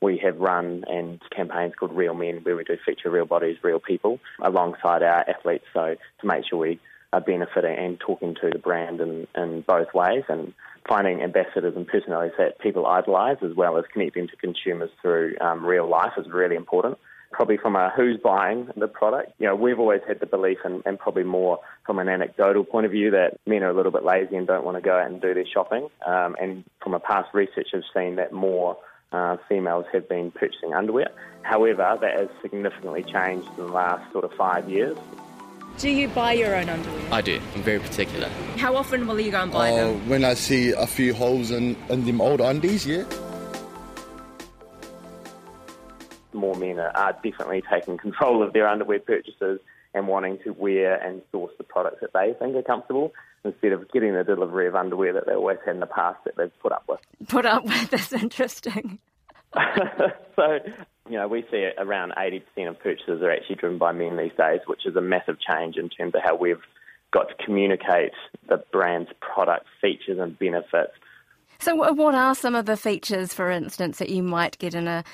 we 0.00 0.16
have 0.18 0.38
run 0.38 0.84
and 0.86 1.20
campaigns 1.34 1.74
called 1.76 1.92
Real 1.92 2.14
Men, 2.14 2.38
where 2.44 2.54
we 2.54 2.62
do 2.62 2.76
feature 2.86 3.10
real 3.10 3.26
bodies, 3.26 3.56
real 3.64 3.80
people, 3.80 4.20
alongside 4.40 5.02
our 5.02 5.28
athletes. 5.28 5.64
So 5.74 5.96
to 6.20 6.26
make 6.26 6.44
sure 6.48 6.60
we 6.60 6.78
are 7.12 7.20
benefiting 7.20 7.76
and 7.76 7.98
talking 7.98 8.36
to 8.42 8.50
the 8.50 8.58
brand 8.60 9.00
in, 9.00 9.26
in 9.36 9.62
both 9.62 9.92
ways, 9.92 10.22
and 10.28 10.52
finding 10.88 11.20
ambassadors 11.20 11.74
and 11.74 11.88
personalities 11.88 12.36
that 12.38 12.60
people 12.60 12.86
idolise, 12.86 13.38
as 13.42 13.56
well 13.56 13.76
as 13.76 13.84
connecting 13.92 14.28
to 14.28 14.36
consumers 14.36 14.90
through 15.02 15.34
um, 15.40 15.66
real 15.66 15.88
life, 15.88 16.12
is 16.16 16.28
really 16.28 16.54
important 16.54 16.96
probably 17.32 17.56
from 17.56 17.76
a 17.76 17.90
who's 17.96 18.18
buying 18.18 18.68
the 18.76 18.88
product. 18.88 19.32
You 19.38 19.46
know, 19.46 19.54
we've 19.54 19.78
always 19.78 20.00
had 20.06 20.20
the 20.20 20.26
belief, 20.26 20.58
and, 20.64 20.82
and 20.86 20.98
probably 20.98 21.24
more 21.24 21.60
from 21.84 21.98
an 21.98 22.08
anecdotal 22.08 22.64
point 22.64 22.86
of 22.86 22.92
view, 22.92 23.10
that 23.12 23.38
men 23.46 23.62
are 23.62 23.70
a 23.70 23.74
little 23.74 23.92
bit 23.92 24.04
lazy 24.04 24.36
and 24.36 24.46
don't 24.46 24.64
want 24.64 24.76
to 24.76 24.80
go 24.82 24.96
out 24.96 25.10
and 25.10 25.20
do 25.20 25.34
their 25.34 25.46
shopping. 25.46 25.88
Um, 26.06 26.36
and 26.40 26.64
from 26.82 26.94
a 26.94 27.00
past 27.00 27.32
research, 27.34 27.68
I've 27.74 27.82
seen 27.94 28.16
that 28.16 28.32
more 28.32 28.76
uh, 29.12 29.36
females 29.48 29.86
have 29.92 30.08
been 30.08 30.30
purchasing 30.30 30.72
underwear. 30.74 31.08
However, 31.42 31.98
that 32.00 32.18
has 32.18 32.28
significantly 32.42 33.02
changed 33.04 33.48
in 33.58 33.66
the 33.66 33.72
last 33.72 34.10
sort 34.12 34.24
of 34.24 34.32
five 34.32 34.68
years. 34.68 34.96
Do 35.78 35.90
you 35.90 36.08
buy 36.08 36.32
your 36.32 36.56
own 36.56 36.68
underwear? 36.70 37.12
I 37.12 37.20
do. 37.20 37.38
I'm 37.54 37.62
very 37.62 37.78
particular. 37.80 38.28
How 38.56 38.74
often 38.74 39.06
will 39.06 39.20
you 39.20 39.30
go 39.30 39.42
and 39.42 39.52
buy 39.52 39.70
Oh, 39.70 39.92
them? 39.92 40.08
when 40.08 40.24
I 40.24 40.32
see 40.34 40.72
a 40.72 40.86
few 40.86 41.12
holes 41.12 41.50
in, 41.50 41.76
in 41.90 42.06
them 42.06 42.20
old 42.20 42.40
undies, 42.40 42.86
yeah. 42.86 43.04
More 46.36 46.54
men 46.54 46.78
are, 46.78 46.96
are 46.96 47.12
definitely 47.12 47.62
taking 47.70 47.98
control 47.98 48.42
of 48.42 48.52
their 48.52 48.68
underwear 48.68 49.00
purchases 49.00 49.60
and 49.94 50.08
wanting 50.08 50.38
to 50.44 50.50
wear 50.50 50.96
and 50.96 51.22
source 51.32 51.52
the 51.58 51.64
products 51.64 51.98
that 52.02 52.12
they 52.12 52.34
think 52.38 52.54
are 52.54 52.62
comfortable 52.62 53.12
instead 53.44 53.72
of 53.72 53.90
getting 53.92 54.14
the 54.14 54.24
delivery 54.24 54.66
of 54.66 54.74
underwear 54.74 55.12
that 55.12 55.26
they 55.26 55.32
always 55.32 55.58
had 55.64 55.74
in 55.74 55.80
the 55.80 55.86
past 55.86 56.18
that 56.24 56.36
they've 56.36 56.58
put 56.60 56.72
up 56.72 56.84
with. 56.88 57.00
Put 57.28 57.46
up 57.46 57.64
with, 57.64 57.90
that's 57.90 58.12
interesting. 58.12 58.98
so, 60.36 60.58
you 61.08 61.16
know, 61.16 61.28
we 61.28 61.44
see 61.50 61.68
around 61.78 62.12
80% 62.18 62.68
of 62.68 62.78
purchases 62.78 63.22
are 63.22 63.30
actually 63.30 63.56
driven 63.56 63.78
by 63.78 63.92
men 63.92 64.16
these 64.16 64.32
days, 64.36 64.60
which 64.66 64.84
is 64.84 64.96
a 64.96 65.00
massive 65.00 65.38
change 65.40 65.76
in 65.76 65.88
terms 65.88 66.14
of 66.14 66.20
how 66.22 66.36
we've 66.36 66.62
got 67.12 67.28
to 67.28 67.44
communicate 67.44 68.12
the 68.48 68.62
brand's 68.72 69.10
product 69.20 69.66
features 69.80 70.18
and 70.18 70.38
benefits. 70.38 70.92
So, 71.58 71.74
what 71.74 72.14
are 72.14 72.34
some 72.34 72.54
of 72.54 72.66
the 72.66 72.76
features, 72.76 73.32
for 73.32 73.50
instance, 73.50 73.98
that 73.98 74.10
you 74.10 74.22
might 74.22 74.58
get 74.58 74.74
in 74.74 74.86
a, 74.86 75.04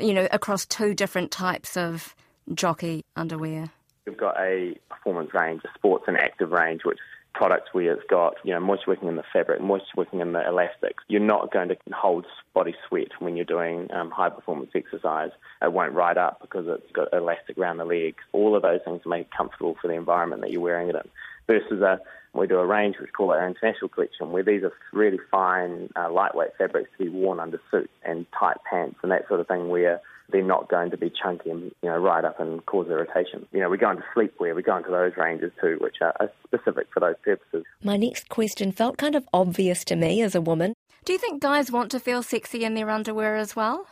you 0.00 0.14
know, 0.14 0.28
across 0.30 0.66
two 0.66 0.94
different 0.94 1.30
types 1.30 1.76
of 1.76 2.14
jockey 2.54 3.04
underwear? 3.16 3.70
We've 4.06 4.16
got 4.16 4.36
a 4.38 4.74
performance 4.88 5.32
range, 5.32 5.62
a 5.64 5.68
sports 5.78 6.04
and 6.08 6.16
active 6.16 6.50
range, 6.50 6.82
which 6.84 6.98
products 7.34 7.70
where 7.72 7.92
it's 7.92 8.02
got, 8.08 8.34
you 8.44 8.52
know, 8.52 8.60
moisture 8.60 8.90
wicking 8.90 9.08
in 9.08 9.16
the 9.16 9.24
fabric, 9.32 9.60
moisture 9.60 9.86
wicking 9.96 10.20
in 10.20 10.32
the 10.32 10.46
elastics. 10.46 11.02
You're 11.08 11.20
not 11.20 11.52
going 11.52 11.68
to 11.68 11.76
hold 11.92 12.26
body 12.52 12.74
sweat 12.88 13.08
when 13.20 13.36
you're 13.36 13.44
doing 13.44 13.88
um, 13.92 14.10
high 14.10 14.28
performance 14.28 14.70
exercise. 14.74 15.30
It 15.62 15.72
won't 15.72 15.94
ride 15.94 16.18
up 16.18 16.40
because 16.42 16.66
it's 16.68 16.92
got 16.92 17.12
elastic 17.12 17.56
around 17.56 17.78
the 17.78 17.84
legs. 17.84 18.18
All 18.32 18.54
of 18.54 18.62
those 18.62 18.80
things 18.84 19.02
make 19.06 19.22
it 19.22 19.36
comfortable 19.36 19.76
for 19.80 19.88
the 19.88 19.94
environment 19.94 20.42
that 20.42 20.50
you're 20.50 20.60
wearing 20.60 20.88
it 20.88 20.96
in. 20.96 21.08
Versus 21.46 21.80
a, 21.80 22.00
we 22.34 22.46
do 22.46 22.58
a 22.58 22.66
range 22.66 22.96
which 22.98 23.08
we 23.08 23.12
call 23.12 23.32
our 23.32 23.46
international 23.46 23.88
collection, 23.88 24.32
where 24.32 24.42
these 24.42 24.62
are 24.62 24.72
really 24.92 25.18
fine, 25.30 25.90
uh, 25.96 26.10
lightweight 26.10 26.56
fabrics 26.56 26.90
to 26.96 27.04
be 27.04 27.10
worn 27.10 27.40
under 27.40 27.60
suits 27.70 27.92
and 28.04 28.26
tight 28.38 28.56
pants 28.68 28.96
and 29.02 29.12
that 29.12 29.28
sort 29.28 29.40
of 29.40 29.48
thing, 29.48 29.68
where 29.68 30.00
they're 30.30 30.42
not 30.42 30.68
going 30.68 30.90
to 30.90 30.96
be 30.96 31.10
chunky 31.10 31.50
and 31.50 31.64
you 31.82 31.88
know 31.88 31.98
ride 31.98 32.24
up 32.24 32.40
and 32.40 32.64
cause 32.66 32.88
irritation. 32.88 33.46
You 33.52 33.60
know, 33.60 33.68
we 33.68 33.76
go 33.76 33.90
into 33.90 34.02
sleepwear, 34.16 34.54
we 34.54 34.62
go 34.62 34.76
into 34.76 34.90
those 34.90 35.12
ranges 35.16 35.52
too, 35.60 35.78
which 35.80 35.96
are, 36.00 36.14
are 36.20 36.30
specific 36.46 36.88
for 36.92 37.00
those 37.00 37.16
purposes. 37.22 37.64
My 37.82 37.96
next 37.96 38.28
question 38.28 38.72
felt 38.72 38.96
kind 38.96 39.14
of 39.14 39.28
obvious 39.32 39.84
to 39.86 39.96
me 39.96 40.22
as 40.22 40.34
a 40.34 40.40
woman. 40.40 40.74
Do 41.04 41.12
you 41.12 41.18
think 41.18 41.42
guys 41.42 41.70
want 41.70 41.90
to 41.90 42.00
feel 42.00 42.22
sexy 42.22 42.64
in 42.64 42.74
their 42.74 42.88
underwear 42.88 43.36
as 43.36 43.54
well? 43.54 43.86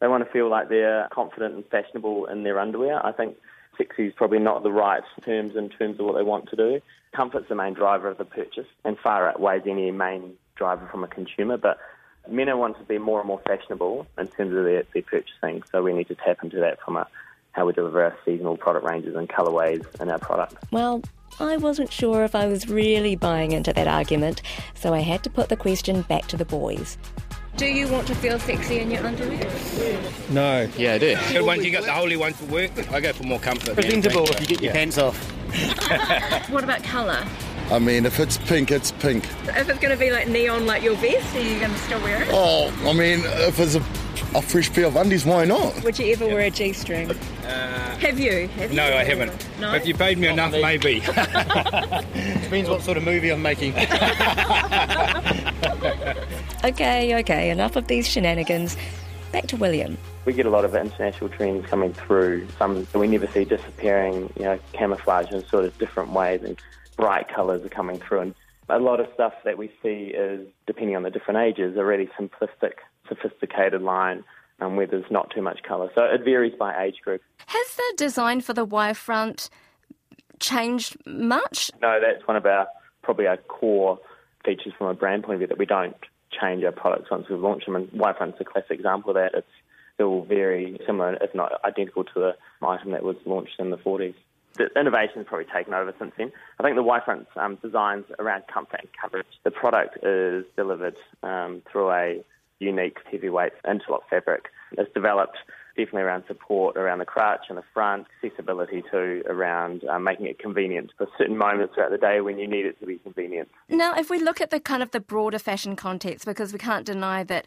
They 0.00 0.08
want 0.08 0.24
to 0.24 0.30
feel 0.30 0.48
like 0.48 0.68
they're 0.68 1.08
confident 1.12 1.54
and 1.54 1.64
fashionable 1.66 2.26
in 2.26 2.42
their 2.42 2.58
underwear. 2.58 3.04
I 3.04 3.12
think 3.12 3.36
sexy 3.78 4.08
is 4.08 4.12
probably 4.14 4.40
not 4.40 4.62
the 4.62 4.72
right 4.72 5.02
terms 5.24 5.56
in 5.56 5.70
terms 5.70 5.98
of 5.98 6.04
what 6.04 6.16
they 6.16 6.22
want 6.22 6.50
to 6.50 6.56
do. 6.56 6.80
Comfort's 7.14 7.48
the 7.48 7.54
main 7.54 7.72
driver 7.72 8.08
of 8.08 8.18
the 8.18 8.24
purchase 8.24 8.66
and 8.84 8.98
far 8.98 9.28
outweighs 9.28 9.62
any 9.66 9.90
main 9.90 10.34
driver 10.56 10.86
from 10.90 11.04
a 11.04 11.08
consumer, 11.08 11.56
but 11.56 11.78
men 12.28 12.56
want 12.58 12.76
to 12.78 12.84
be 12.84 12.98
more 12.98 13.20
and 13.20 13.28
more 13.28 13.40
fashionable 13.46 14.06
in 14.18 14.26
terms 14.26 14.54
of 14.54 14.64
their, 14.64 14.82
their 14.92 15.02
purchasing, 15.02 15.62
so 15.70 15.82
we 15.82 15.94
need 15.94 16.08
to 16.08 16.14
tap 16.14 16.42
into 16.42 16.58
that 16.58 16.78
from 16.84 16.96
a, 16.96 17.06
how 17.52 17.64
we 17.64 17.72
deliver 17.72 18.02
our 18.02 18.16
seasonal 18.24 18.56
product 18.56 18.84
ranges 18.84 19.14
and 19.14 19.28
colourways 19.28 19.84
in 20.00 20.10
our 20.10 20.18
product. 20.18 20.56
Well, 20.70 21.02
I 21.40 21.56
wasn't 21.56 21.92
sure 21.92 22.24
if 22.24 22.34
I 22.34 22.46
was 22.46 22.68
really 22.68 23.16
buying 23.16 23.52
into 23.52 23.72
that 23.72 23.86
argument, 23.86 24.42
so 24.74 24.92
I 24.92 25.00
had 25.00 25.22
to 25.24 25.30
put 25.30 25.48
the 25.48 25.56
question 25.56 26.02
back 26.02 26.26
to 26.28 26.36
the 26.36 26.44
boys. 26.44 26.98
Do 27.58 27.66
you 27.66 27.88
want 27.88 28.06
to 28.06 28.14
feel 28.14 28.38
sexy 28.38 28.78
in 28.78 28.90
your 28.90 29.04
underwear? 29.04 29.50
No. 30.30 30.68
Yeah, 30.76 30.94
I 30.94 30.98
do. 30.98 31.16
Good 31.32 31.44
ones, 31.44 31.64
you 31.64 31.72
got 31.72 31.84
the 31.84 31.92
holy 31.92 32.16
one 32.16 32.32
for 32.32 32.44
work. 32.46 32.70
I 32.92 33.00
go 33.00 33.12
for 33.12 33.24
more 33.24 33.40
comfort. 33.40 33.74
Presentable 33.74 34.24
if 34.30 34.40
you 34.40 34.46
get 34.46 34.62
your 34.62 34.72
Yeah. 34.72 34.78
pants 34.78 34.96
off. 34.98 35.16
What 36.50 36.62
about 36.62 36.82
colour? 36.84 37.26
I 37.70 37.78
mean, 37.78 38.06
if 38.06 38.20
it's 38.20 38.38
pink, 38.38 38.70
it's 38.70 38.92
pink. 38.92 39.24
If 39.48 39.68
it's 39.68 39.78
going 39.80 39.92
to 39.92 39.96
be 39.98 40.10
like 40.10 40.28
neon 40.28 40.66
like 40.66 40.82
your 40.82 40.94
vest, 40.96 41.34
are 41.34 41.40
you 41.40 41.58
going 41.58 41.72
to 41.72 41.78
still 41.78 42.00
wear 42.00 42.22
it? 42.22 42.28
Oh, 42.30 42.72
I 42.86 42.92
mean, 42.92 43.20
if 43.24 43.58
it's 43.58 43.74
a, 43.74 43.80
a 44.36 44.40
fresh 44.40 44.72
pair 44.72 44.86
of 44.86 44.96
undies, 44.96 45.26
why 45.26 45.44
not? 45.44 45.82
Would 45.84 45.98
you 45.98 46.12
ever 46.12 46.26
wear 46.26 46.40
a 46.40 46.50
G 46.50 46.72
string? 46.72 47.10
Uh, 47.10 47.96
Have 47.98 48.18
you? 48.20 48.48
Have 48.48 48.70
you 48.70 48.76
no, 48.76 48.84
I 48.84 49.04
haven't. 49.04 49.46
No? 49.60 49.74
If 49.74 49.86
you 49.86 49.94
paid 49.94 50.16
me 50.18 50.28
enough, 50.28 50.52
maybe. 50.52 51.00
Depends 52.42 52.70
what 52.70 52.82
sort 52.82 52.96
of 52.96 53.04
movie 53.04 53.30
I'm 53.30 53.42
making. 53.42 53.74
Okay, 56.64 57.16
okay, 57.20 57.50
enough 57.50 57.76
of 57.76 57.86
these 57.86 58.08
shenanigans. 58.08 58.76
Back 59.30 59.46
to 59.46 59.56
William. 59.56 59.96
We 60.24 60.32
get 60.32 60.44
a 60.44 60.50
lot 60.50 60.64
of 60.64 60.74
international 60.74 61.30
trends 61.30 61.66
coming 61.66 61.92
through. 61.92 62.48
Some 62.58 62.84
that 62.84 62.98
we 62.98 63.06
never 63.06 63.28
see 63.28 63.44
disappearing, 63.44 64.32
you 64.36 64.42
know, 64.42 64.58
camouflage 64.72 65.30
in 65.30 65.46
sort 65.46 65.64
of 65.64 65.78
different 65.78 66.10
ways, 66.10 66.42
and 66.42 66.58
bright 66.96 67.28
colours 67.32 67.64
are 67.64 67.68
coming 67.68 68.00
through. 68.00 68.20
And 68.22 68.34
a 68.68 68.78
lot 68.78 68.98
of 68.98 69.06
stuff 69.14 69.34
that 69.44 69.56
we 69.56 69.70
see 69.82 70.12
is, 70.14 70.48
depending 70.66 70.96
on 70.96 71.04
the 71.04 71.10
different 71.10 71.38
ages, 71.38 71.76
a 71.76 71.84
really 71.84 72.08
simplistic, 72.18 72.72
sophisticated 73.08 73.82
line 73.82 74.24
um, 74.60 74.74
where 74.74 74.86
there's 74.86 75.10
not 75.10 75.30
too 75.30 75.42
much 75.42 75.62
colour. 75.62 75.90
So 75.94 76.02
it 76.04 76.24
varies 76.24 76.54
by 76.58 76.82
age 76.82 76.96
group. 77.04 77.22
Has 77.46 77.76
the 77.76 77.94
design 77.96 78.40
for 78.40 78.52
the 78.52 78.64
Y 78.64 78.94
front 78.94 79.48
changed 80.40 80.96
much? 81.06 81.70
No, 81.80 82.00
that's 82.00 82.26
one 82.26 82.36
of 82.36 82.44
our 82.46 82.66
probably 83.02 83.28
our 83.28 83.36
core 83.36 84.00
features 84.44 84.72
from 84.76 84.88
a 84.88 84.94
brand 84.94 85.22
point 85.22 85.34
of 85.34 85.40
view 85.40 85.46
that 85.46 85.58
we 85.58 85.66
don't 85.66 85.96
change 86.40 86.64
our 86.64 86.72
products 86.72 87.10
once 87.10 87.26
we've 87.28 87.38
launched 87.38 87.66
them. 87.66 87.76
And 87.76 87.88
Y-Front's 87.92 88.38
a 88.40 88.44
classic 88.44 88.72
example 88.72 89.10
of 89.10 89.16
that. 89.16 89.34
It's 89.34 89.46
still 89.94 90.22
very 90.22 90.78
similar, 90.86 91.14
if 91.20 91.34
not 91.34 91.52
identical 91.64 92.04
to 92.04 92.14
the 92.14 92.36
item 92.66 92.92
that 92.92 93.02
was 93.02 93.16
launched 93.24 93.58
in 93.58 93.70
the 93.70 93.76
40s. 93.76 94.14
The 94.56 94.68
innovation's 94.78 95.26
probably 95.28 95.46
taken 95.52 95.74
over 95.74 95.94
since 95.98 96.12
then. 96.18 96.32
I 96.58 96.62
think 96.62 96.76
the 96.76 96.82
Y-Front's 96.82 97.30
um, 97.36 97.56
designs 97.62 98.06
around 98.18 98.44
comfort 98.52 98.80
and 98.80 98.88
coverage. 99.00 99.26
The 99.44 99.50
product 99.50 99.98
is 100.04 100.44
delivered 100.56 100.96
um, 101.22 101.62
through 101.70 101.90
a 101.90 102.24
unique 102.58 102.98
heavyweight 103.10 103.52
interlock 103.68 104.08
fabric. 104.10 104.46
It's 104.72 104.92
developed 104.92 105.38
definitely 105.78 106.02
around 106.02 106.24
support 106.26 106.76
around 106.76 106.98
the 106.98 107.06
crutch 107.06 107.46
and 107.48 107.56
the 107.56 107.62
front, 107.72 108.06
accessibility 108.22 108.82
too 108.90 109.22
around 109.26 109.84
uh, 109.84 109.98
making 109.98 110.26
it 110.26 110.38
convenient 110.38 110.90
for 110.98 111.06
certain 111.16 111.38
moments 111.38 111.74
throughout 111.74 111.90
the 111.90 111.98
day 111.98 112.20
when 112.20 112.38
you 112.38 112.46
need 112.46 112.66
it 112.66 112.78
to 112.80 112.86
be 112.86 112.98
convenient. 112.98 113.48
Now, 113.70 113.96
if 113.96 114.10
we 114.10 114.18
look 114.18 114.40
at 114.40 114.50
the 114.50 114.60
kind 114.60 114.82
of 114.82 114.90
the 114.90 115.00
broader 115.00 115.38
fashion 115.38 115.76
context, 115.76 116.26
because 116.26 116.52
we 116.52 116.58
can't 116.58 116.84
deny 116.84 117.24
that, 117.24 117.46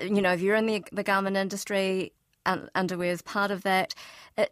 you 0.00 0.20
know, 0.22 0.32
if 0.32 0.40
you're 0.40 0.56
in 0.56 0.66
the, 0.66 0.84
the 0.92 1.02
garment 1.02 1.36
industry, 1.36 2.12
un- 2.46 2.68
underwear 2.74 3.10
is 3.10 3.22
part 3.22 3.50
of 3.50 3.62
that. 3.62 3.94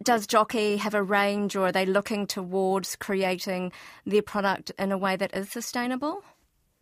Does 0.03 0.27
Jockey 0.27 0.79
have 0.79 0.95
a 0.95 1.03
range, 1.03 1.57
or 1.57 1.67
are 1.67 1.73
they 1.73 1.87
looking 1.87 2.27
towards 2.27 2.97
creating 2.97 3.73
their 4.05 4.23
product 4.23 4.73
in 4.79 4.93
a 4.93 4.99
way 4.99 5.17
that 5.17 5.35
is 5.37 5.51
sustainable? 5.51 6.23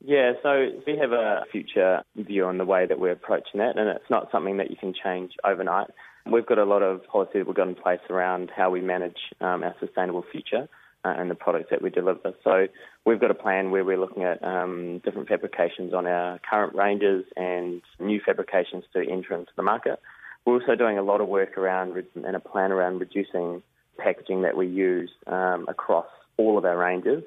Yeah, 0.05 0.33
so 0.43 0.69
we 0.87 0.97
have 0.97 1.11
a 1.11 1.45
future 1.51 2.03
view 2.15 2.45
on 2.45 2.59
the 2.59 2.65
way 2.65 2.87
that 2.87 3.01
we're 3.01 3.13
approaching 3.13 3.59
that, 3.59 3.77
and 3.77 3.89
it's 3.89 4.09
not 4.09 4.31
something 4.31 4.59
that 4.59 4.71
you 4.71 4.77
can 4.77 4.95
change 4.95 5.33
overnight. 5.45 5.89
We've 6.31 6.47
got 6.47 6.59
a 6.59 6.65
lot 6.65 6.83
of 6.83 7.07
policy 7.07 7.39
that 7.39 7.47
we've 7.47 7.57
got 7.57 7.69
in 7.69 7.75
place 7.75 8.01
around 8.11 8.51
how 8.55 8.71
we 8.71 8.81
manage 8.81 9.19
um, 9.41 9.63
our 9.63 9.75
sustainable 9.81 10.25
future 10.31 10.69
uh, 11.05 11.15
and 11.17 11.31
the 11.31 11.35
products 11.35 11.69
that 11.71 11.81
we 11.81 11.91
deliver. 11.91 12.35
So 12.45 12.67
we've 13.07 13.21
got 13.21 13.31
a 13.31 13.35
plan 13.35 13.71
where 13.71 13.85
we're 13.85 13.99
looking 13.99 14.25
at 14.25 14.43
um, 14.45 15.01
different 15.05 15.29
fabrications 15.29 15.95
on 15.95 16.07
our 16.07 16.39
current 16.49 16.75
ranges 16.75 17.25
and 17.37 17.81
new 17.99 18.21
fabrications 18.25 18.85
to 18.93 19.01
enter 19.01 19.35
into 19.35 19.53
the 19.57 19.63
market. 19.63 20.01
We're 20.45 20.61
also 20.61 20.75
doing 20.75 20.99
a 20.99 21.03
lot 21.03 21.21
of 21.21 21.29
work 21.29 21.57
around 21.57 21.97
and 22.15 22.37
a 22.37 22.41
plan 22.41 22.73
around 22.73 22.99
reducing 22.99 23.63
packaging 23.99 24.43
that 24.43 24.57
we 24.57 24.67
use 24.67 25.11
um, 25.27 25.67
across 25.69 26.07
all 26.37 26.59
of 26.59 26.65
our 26.65 26.77
ranges, 26.77 27.23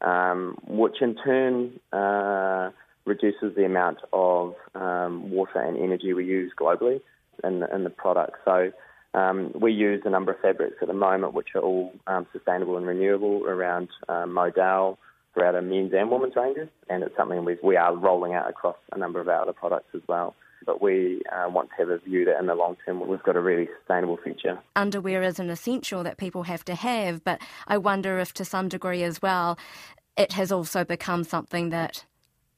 um, 0.00 0.56
which 0.66 1.02
in 1.02 1.16
turn 1.16 1.80
uh, 1.92 2.70
reduces 3.04 3.54
the 3.56 3.64
amount 3.64 3.98
of 4.12 4.54
um, 4.74 5.30
water 5.30 5.60
and 5.60 5.76
energy 5.76 6.12
we 6.12 6.24
use 6.24 6.52
globally 6.58 7.00
in 7.46 7.60
the, 7.60 7.74
in 7.74 7.84
the 7.84 7.90
product. 7.90 8.36
So 8.44 8.72
um, 9.14 9.52
we 9.58 9.72
use 9.72 10.02
a 10.04 10.10
number 10.10 10.32
of 10.32 10.40
fabrics 10.40 10.76
at 10.82 10.88
the 10.88 10.94
moment 10.94 11.34
which 11.34 11.48
are 11.54 11.60
all 11.60 11.92
um, 12.06 12.26
sustainable 12.32 12.76
and 12.76 12.86
renewable 12.86 13.44
around 13.46 13.88
um, 14.08 14.32
Modal 14.32 14.98
throughout 15.32 15.54
our 15.54 15.62
men's 15.62 15.92
and 15.92 16.10
women's 16.10 16.36
ranges, 16.36 16.68
and 16.88 17.02
it's 17.02 17.16
something 17.16 17.44
we, 17.44 17.56
we 17.62 17.76
are 17.76 17.94
rolling 17.94 18.34
out 18.34 18.48
across 18.48 18.76
a 18.92 18.98
number 18.98 19.20
of 19.20 19.28
our 19.28 19.42
other 19.42 19.52
products 19.52 19.88
as 19.94 20.02
well. 20.08 20.34
But 20.64 20.80
we 20.80 21.22
uh, 21.30 21.50
want 21.50 21.68
to 21.70 21.76
have 21.76 21.88
a 21.90 21.98
view 21.98 22.24
that 22.24 22.38
in 22.38 22.46
the 22.46 22.54
long 22.54 22.76
term 22.86 23.06
we've 23.06 23.22
got 23.22 23.36
a 23.36 23.40
really 23.40 23.68
sustainable 23.80 24.16
future. 24.16 24.58
Underwear 24.76 25.22
is 25.22 25.38
an 25.38 25.50
essential 25.50 26.02
that 26.04 26.16
people 26.16 26.44
have 26.44 26.64
to 26.66 26.74
have, 26.74 27.22
but 27.22 27.40
I 27.66 27.76
wonder 27.78 28.18
if 28.18 28.32
to 28.34 28.44
some 28.44 28.68
degree 28.68 29.02
as 29.02 29.20
well, 29.20 29.58
it 30.16 30.32
has 30.32 30.50
also 30.50 30.84
become 30.84 31.22
something 31.24 31.68
that 31.70 32.04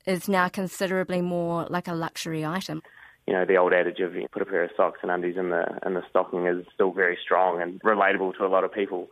is 0.06 0.28
now 0.28 0.48
considerably 0.48 1.20
more 1.20 1.66
like 1.68 1.88
a 1.88 1.94
luxury 1.94 2.44
item 2.44 2.82
you 3.26 3.32
know, 3.32 3.44
the 3.44 3.56
old 3.56 3.72
adage 3.72 4.00
of 4.00 4.14
you 4.14 4.28
put 4.30 4.42
a 4.42 4.46
pair 4.46 4.62
of 4.62 4.70
socks 4.76 5.00
and 5.02 5.10
undies 5.10 5.36
in 5.36 5.50
the 5.50 5.78
in 5.84 5.94
the 5.94 6.02
stocking 6.08 6.46
is 6.46 6.64
still 6.72 6.92
very 6.92 7.18
strong 7.22 7.60
and 7.60 7.80
relatable 7.82 8.36
to 8.36 8.46
a 8.46 8.48
lot 8.48 8.64
of 8.64 8.72
people. 8.72 9.08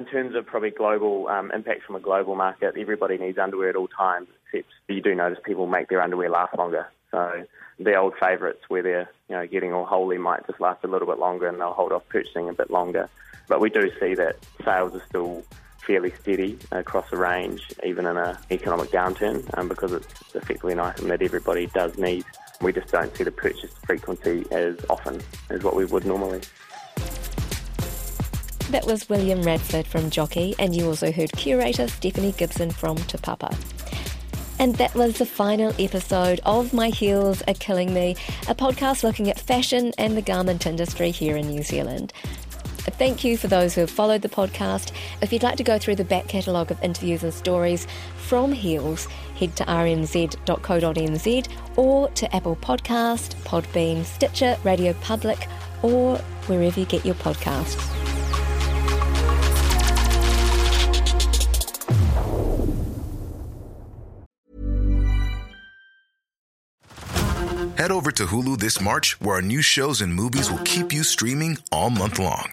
In 0.00 0.06
terms 0.06 0.34
of 0.34 0.44
probably 0.44 0.70
global 0.70 1.28
um, 1.28 1.52
impact 1.52 1.84
from 1.84 1.94
a 1.94 2.00
global 2.00 2.34
market, 2.34 2.74
everybody 2.76 3.16
needs 3.16 3.38
underwear 3.38 3.68
at 3.68 3.76
all 3.76 3.86
times, 3.86 4.26
except 4.52 4.72
you 4.88 5.00
do 5.00 5.14
notice 5.14 5.38
people 5.44 5.68
make 5.68 5.88
their 5.88 6.02
underwear 6.02 6.28
last 6.30 6.56
longer. 6.58 6.88
So 7.12 7.44
the 7.78 7.94
old 7.94 8.14
favourites 8.20 8.62
where 8.68 8.82
they're 8.82 9.10
you 9.28 9.36
know 9.36 9.46
getting 9.46 9.72
all 9.72 9.84
holy 9.84 10.18
might 10.18 10.46
just 10.48 10.60
last 10.60 10.82
a 10.82 10.88
little 10.88 11.06
bit 11.06 11.18
longer 11.18 11.46
and 11.46 11.60
they'll 11.60 11.72
hold 11.72 11.92
off 11.92 12.08
purchasing 12.08 12.48
a 12.48 12.54
bit 12.54 12.70
longer. 12.70 13.08
But 13.46 13.60
we 13.60 13.70
do 13.70 13.90
see 14.00 14.14
that 14.14 14.36
sales 14.64 14.94
are 14.96 15.04
still 15.08 15.44
fairly 15.86 16.12
steady 16.20 16.58
across 16.72 17.08
the 17.10 17.16
range, 17.18 17.72
even 17.84 18.06
in 18.06 18.16
an 18.16 18.36
economic 18.50 18.90
downturn, 18.90 19.46
um, 19.56 19.68
because 19.68 19.92
it's 19.92 20.34
effectively 20.34 20.72
an 20.72 20.80
item 20.80 21.08
that 21.08 21.22
everybody 21.22 21.66
does 21.66 21.96
need. 21.98 22.24
We 22.60 22.72
just 22.72 22.92
don't 22.92 23.14
see 23.16 23.24
the 23.24 23.32
purchase 23.32 23.72
frequency 23.84 24.44
as 24.50 24.76
often 24.88 25.20
as 25.50 25.62
what 25.62 25.76
we 25.76 25.84
would 25.84 26.04
normally. 26.04 26.40
That 28.70 28.86
was 28.86 29.08
William 29.08 29.42
Radford 29.42 29.86
from 29.86 30.10
Jockey, 30.10 30.54
and 30.58 30.74
you 30.74 30.86
also 30.86 31.12
heard 31.12 31.32
curator 31.32 31.86
Stephanie 31.86 32.32
Gibson 32.32 32.70
from 32.70 32.96
Te 32.96 33.18
Papa. 33.18 33.54
And 34.58 34.76
that 34.76 34.94
was 34.94 35.18
the 35.18 35.26
final 35.26 35.74
episode 35.78 36.40
of 36.46 36.72
My 36.72 36.88
Heels 36.88 37.42
Are 37.46 37.54
Killing 37.54 37.92
Me, 37.92 38.16
a 38.48 38.54
podcast 38.54 39.02
looking 39.02 39.28
at 39.28 39.38
fashion 39.38 39.92
and 39.98 40.16
the 40.16 40.22
garment 40.22 40.66
industry 40.66 41.10
here 41.10 41.36
in 41.36 41.48
New 41.48 41.62
Zealand. 41.62 42.12
Thank 42.92 43.24
you 43.24 43.36
for 43.36 43.48
those 43.48 43.74
who 43.74 43.80
have 43.82 43.90
followed 43.90 44.22
the 44.22 44.28
podcast. 44.28 44.92
If 45.20 45.32
you'd 45.32 45.42
like 45.42 45.56
to 45.56 45.64
go 45.64 45.78
through 45.78 45.96
the 45.96 46.04
back 46.04 46.28
catalogue 46.28 46.70
of 46.70 46.82
interviews 46.82 47.22
and 47.22 47.32
stories 47.32 47.86
from 48.16 48.52
Heels, 48.52 49.06
head 49.36 49.56
to 49.56 49.64
rnz.co.nz 49.64 51.48
or 51.76 52.10
to 52.10 52.36
Apple 52.36 52.56
Podcast, 52.56 53.34
Podbean, 53.42 54.04
Stitcher, 54.04 54.56
Radio 54.64 54.92
Public, 54.94 55.48
or 55.82 56.18
wherever 56.46 56.78
you 56.78 56.86
get 56.86 57.04
your 57.04 57.14
podcasts. 57.16 57.90
Head 67.76 67.90
over 67.90 68.10
to 68.12 68.24
Hulu 68.26 68.58
this 68.58 68.80
March, 68.80 69.20
where 69.20 69.34
our 69.36 69.42
new 69.42 69.60
shows 69.60 70.00
and 70.00 70.14
movies 70.14 70.50
will 70.50 70.62
keep 70.64 70.92
you 70.92 71.02
streaming 71.02 71.58
all 71.70 71.90
month 71.90 72.18
long. 72.18 72.52